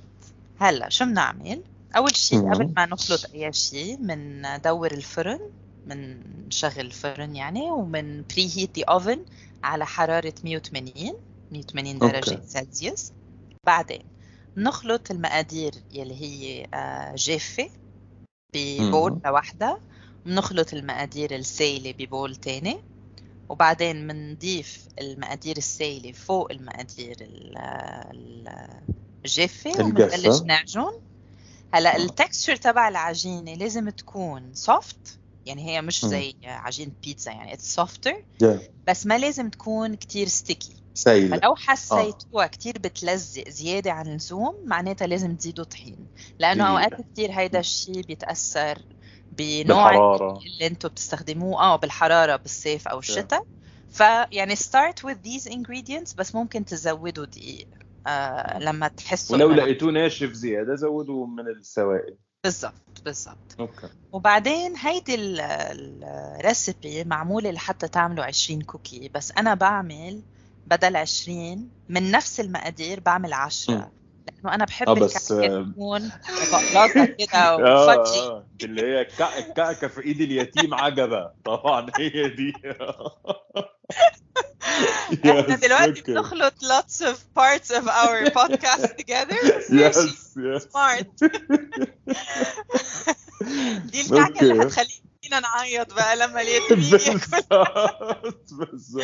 [0.60, 1.64] هلأ شو بنعمل؟
[1.98, 2.54] أول شيء مم.
[2.54, 5.40] قبل ما نخلط أي شيء بندور الفرن
[5.86, 9.26] بنشغل الفرن يعني ومن preheat the oven
[9.64, 11.14] على حرارة 180
[11.52, 12.48] 180 درجة أوكي.
[12.48, 13.12] سلسيوس
[13.66, 14.02] بعدين
[14.58, 17.70] نخلط المقادير يلي هي آه، جافة
[18.56, 19.20] ب bowl.
[19.26, 19.80] لوحدها
[20.26, 22.78] بنخلط المقادير السايلة ب bowl تاني
[23.50, 28.70] وبعدين بنضيف المقادير السايلة فوق المقادير ال- ال-
[29.26, 30.18] الجافة الجافة.
[30.18, 30.92] وبنبلش نعجن
[31.74, 31.98] هلا آه.
[31.98, 36.06] ال texture تبع العجينة لازم تكون soft يعني هي مش.
[36.06, 38.24] زي عجينة بيتزا يعني it's softer
[38.88, 45.08] بس ما لازم تكون كتير sticky سايلة فلو حسيتوها كتير بتلزق زيادة عن اللزوم معناتها
[45.08, 46.08] لازم تزيدوا طحين.
[46.40, 46.72] لأنه دقيقة.
[46.72, 48.82] أوقات كتير هيدا الشيء بيتأثر
[49.32, 50.40] بنوع بالحرارة.
[50.40, 53.44] اللي أنتم بتستخدموه آه بالحرارة بالصيف أو الشتاء.
[53.90, 57.68] فيعني start with these ingredients بس ممكن تزودوا دقيق.
[58.10, 62.18] آه لما تحسوا ولو لقيتوه ناشف زيادة زودوا من السوائل.
[62.44, 63.90] بالضبط بالضبط أوكي.
[64.12, 70.22] وبعدين هيدي ال recipe معمولة لحتى تعملوا 20 cookie بس أنا بعمل
[70.68, 73.92] بدل 20 من نفس المقادير بعمل 10
[74.44, 76.12] لأنه أنا بحب آه بس آه، تكون
[76.52, 81.32] بقلاصة كده آه اللي هي الكع- الكعكة في إيد اليتيم عجبة.
[81.46, 82.54] طبعا هي دي.
[85.26, 86.02] إحنا دلوقتي.
[86.14, 89.42] بنخلط lots of parts of our podcast together.
[89.82, 89.98] Yes,
[90.38, 90.64] yes.
[90.72, 91.08] smart.
[93.92, 94.99] دي الكعكة اللي أوكي
[95.30, 99.04] حتخلينا نعيط بقى لما اليتيمين بالظبط بالظبط.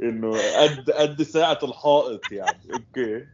[0.00, 0.30] إنه
[0.62, 2.60] قد قد ساعة الحائط يعني.
[2.74, 3.26] أوكي.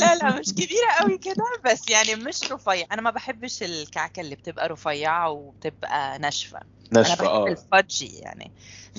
[0.00, 2.86] لا لا مش كبيرة قوي كده بس يعني مش رفيع.
[2.92, 6.58] أنا ما بحبش الكعكة اللي بتبقى رفيعة وبتبقى ناشفة.
[6.58, 7.46] أنا ناشفة بحب آه.
[7.48, 8.52] ال fudgy يعني.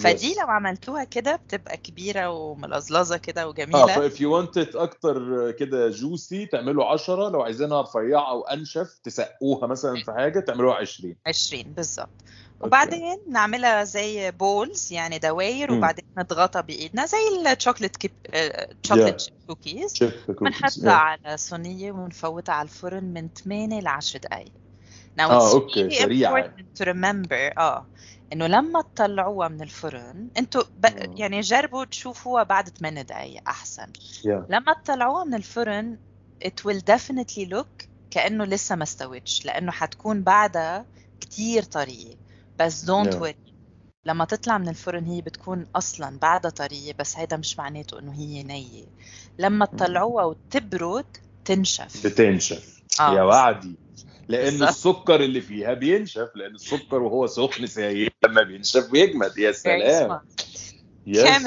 [0.04, 0.40] فدي Yes.
[0.42, 3.86] لو عملتوها كده بتبقى كبيرة وملزلزه كده آه وجميلة.
[3.88, 10.12] فاف يو ونت أكتر كده juicy تعملوا 10 لو عايزينها رفيعة وانشف تسقوها مثلا في
[10.12, 12.10] حاجة تعملوها 20 20 بالظبط.
[12.64, 15.72] وبعدين نعملها زي balls يعني دواير.
[15.74, 17.18] وبعدين نضغطها بإيدنا زي
[17.54, 18.12] ال chocolate chip
[18.86, 19.94] chocolate cookies
[20.30, 24.52] بنحطها على صينية ونفوتها على الفرن من 8 ل 10 دقائق
[25.20, 26.44] Now آه it's أوكي really سريعة.
[26.44, 27.86] important to remember آه
[28.34, 30.86] إنه لما تطلعوها من الفرن إنتوا ب...
[31.20, 33.88] يعني جربوا تشوفوها بعد 8 دقائق أحسن.
[34.26, 35.98] يا لما تطلعوها من الفرن
[36.46, 40.86] it will definitely look كأنه لسه ما استوتش لأنه حتكون بعدها
[41.22, 42.16] كتير طرية.
[42.66, 43.52] بس don't يا worry.
[44.06, 48.44] لما تطلع من الفرن هي بتكون أصلا بعدها طرية بس هيدا مش معناته إنه هي
[48.44, 48.86] نية.
[49.40, 49.78] لما مم.
[49.78, 52.08] تطلعوها وتبرد تنشف.
[52.08, 52.82] بتنشف.
[53.00, 53.76] يا آه وعدي.
[54.28, 60.22] لأن السكر اللي فيها بينشف لأن السكر وهو سخن سايل لما بينشف بيجمد يا سلام.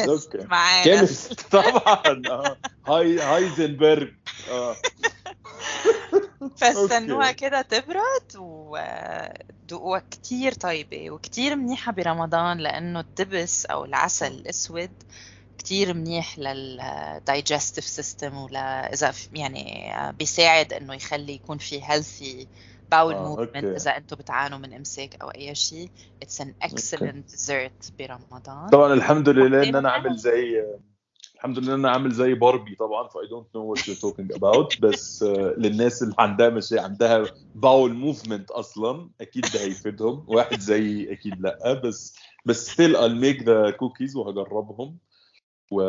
[0.09, 0.85] أوكي معانا.
[0.85, 2.23] chemist طبعا.
[2.31, 2.57] آه.
[2.87, 4.13] هاي هايزنبرج
[4.51, 4.77] آه.
[6.59, 9.33] فاستنوها كده تبرد ودوقوها
[10.11, 14.91] كتير طيبة وكتير منيحة برمضان لأنه الدبس أو العسل الأسود
[15.59, 22.47] كتير منيح لل digestive system ولا إذا يعني بيساعد إنه يخلي يكون في healthy
[22.95, 23.77] bowel آه movement أوكي.
[23.77, 25.91] إذا أنتم بتعانوا من إمساك أو أي شيء.
[26.25, 26.77] An أوكي.
[26.77, 28.69] excellent dessert برمضان.
[28.71, 30.65] طبعا الحمد لله إن أنا وبعدين عامل زي
[31.45, 34.37] الحمد لله إن أنا عامل زي باربي طبعا ف I don't know what you're talking
[34.39, 34.81] about.
[34.81, 37.25] بس آه، للناس اللي عندها مش عندها
[37.55, 40.25] bowel movement أصلا أكيد ده هيفيدهم.
[40.29, 41.73] واحد زي أكيد لأ.
[41.85, 42.17] بس
[42.47, 44.99] بس still I'll make the cookies وهجربهم.
[45.71, 45.83] و...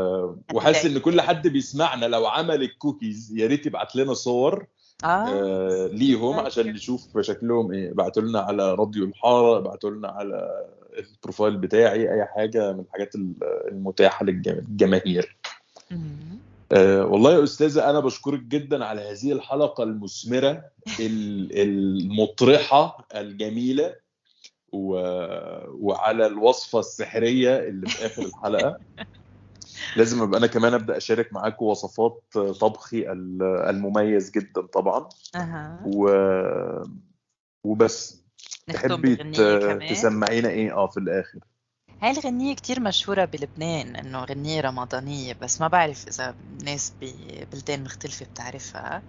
[0.53, 2.05] وحاسس إن كل حد بيسمعنا.
[2.05, 4.67] لو عمل الكوكيز يا ريت يبعت لنا صور
[5.03, 5.07] آه.
[5.07, 7.91] آه ليهم عشان نشوف شكلهم إيه.
[7.91, 10.65] ابعتوا لنا على راديو الحارة ابعتوا لنا على
[10.99, 13.15] البروفايل بتاعي أي حاجة من الحاجات
[13.71, 15.37] المتاحة للجماهير.
[16.71, 20.63] آه والله يا أستاذة أنا بشكرك جدا على هذه الحلقة المثمرة
[20.99, 23.95] ال- المطرحة الجميلة
[24.71, 24.89] و...
[25.87, 28.77] وعلى الوصفة السحرية اللي في آخر الحلقة.
[29.97, 32.23] لازم أبقى أنا كمان أبدأ أشارك معاكم وصفات
[32.59, 35.09] طبخي ال- المميز جدا طبعا.
[35.35, 35.81] أها.
[35.85, 36.09] و...
[37.63, 38.24] وبس.
[38.73, 39.15] تحبي
[39.89, 41.39] تسمعينا إيه؟ آه في الآخر.
[42.01, 48.25] هاي الغنية كتير مشهورة بلبنان إنه غنية رمضانية بس ما بعرف إذا ناس ببلدان مختلفة
[48.25, 49.03] بتعرفها.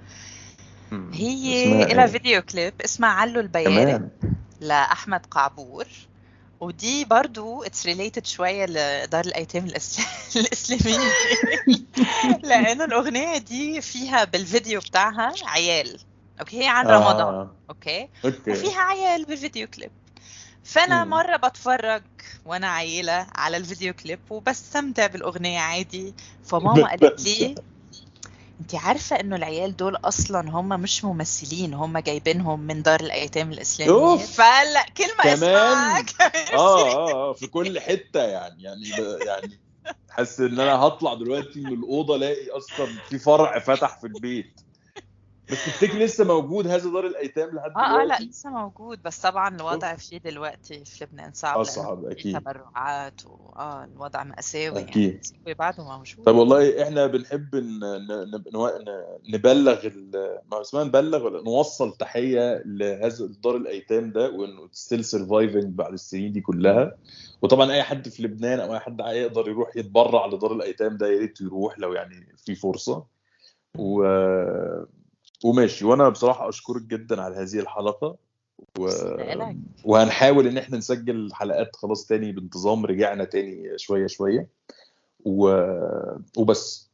[1.12, 4.09] هي إلها إيه؟ فيديو كليب اسمها علوا البيارق
[4.61, 5.87] لأحمد قعبور.
[6.61, 10.01] ودي برضو it's related شوية لدار الأيتام الإس-
[10.37, 11.11] الإسلامية.
[12.49, 15.99] لأنه الأغنية دي فيها بالفيديو بتاعها عيال.
[16.41, 17.35] أوكي هي عن رمضان.
[17.35, 18.51] آه أوكي؟ أوكي.
[18.51, 19.91] وفيها عيال بالفيديو كليب.
[20.63, 21.11] فأنا مم.
[21.11, 22.03] مرة بتفرج
[22.45, 26.15] وأنا عيلة على الفيديو كليب وبستمتع بالأغنية عادي.
[26.43, 27.55] فماما قالت لي
[28.61, 33.93] انت عارفة إنه العيال دول أصلا هم مش ممثلين هم جايبينهم من دار الأيتام الإسلامية.
[33.93, 34.37] أوف.
[34.37, 38.91] فهلا كل ما اسمعها كمان؟ كمان آه آه في كل حتة يعني يعني.
[39.27, 39.61] يعني
[40.11, 44.66] حاسس إن أنا هطلع دلوقتي من الأوضة ألاقي أصلا في فرع فتح في البيت.
[45.51, 48.24] بس تفتكر لسه موجود هذا دار الأيتام لحد آه آه لا دلوقتي.
[48.24, 52.39] لسه موجود بس طبعا الوضع فيه دلوقتي في لبنان صعب لأنه اصعب في أكيد.
[52.40, 55.20] تبرعات واه الوضع مأساوي يعني أكيد.
[55.48, 56.24] هو بعده موجود.
[56.27, 57.55] طب والله إحنا بنحب
[59.28, 60.39] نبلغ ال...
[60.52, 66.32] ما اسمها نبلغ ولا نوصل تحية لهذا دار الأيتام ده وإنه still surviving بعد السنين
[66.32, 66.97] دي كلها.
[67.43, 71.18] وطبعا أي حد في لبنان أو أي حد يقدر يروح يتبرع لدار الأيتام ده يا
[71.18, 73.05] ريت يروح لو يعني في فرصة.
[73.78, 74.05] و...
[75.47, 75.85] وماشي.
[75.85, 78.16] وأنا بصراحة أشكرك جدا على هذه الحلقة
[78.78, 78.89] و...
[79.85, 84.48] وهنحاول إن إحنا نسجل حلقات خلاص تاني بانتظام رجعنا تاني شوية شوية.
[85.24, 85.48] و...
[86.36, 86.89] وبس.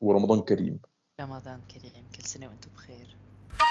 [0.00, 0.78] ورمضان كريم.
[1.20, 2.04] رمضان كريم.
[2.16, 3.16] كل سنة وأنتم بخير.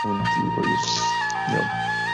[0.05, 1.01] وانتي كويس.
[1.49, 2.10] يلا.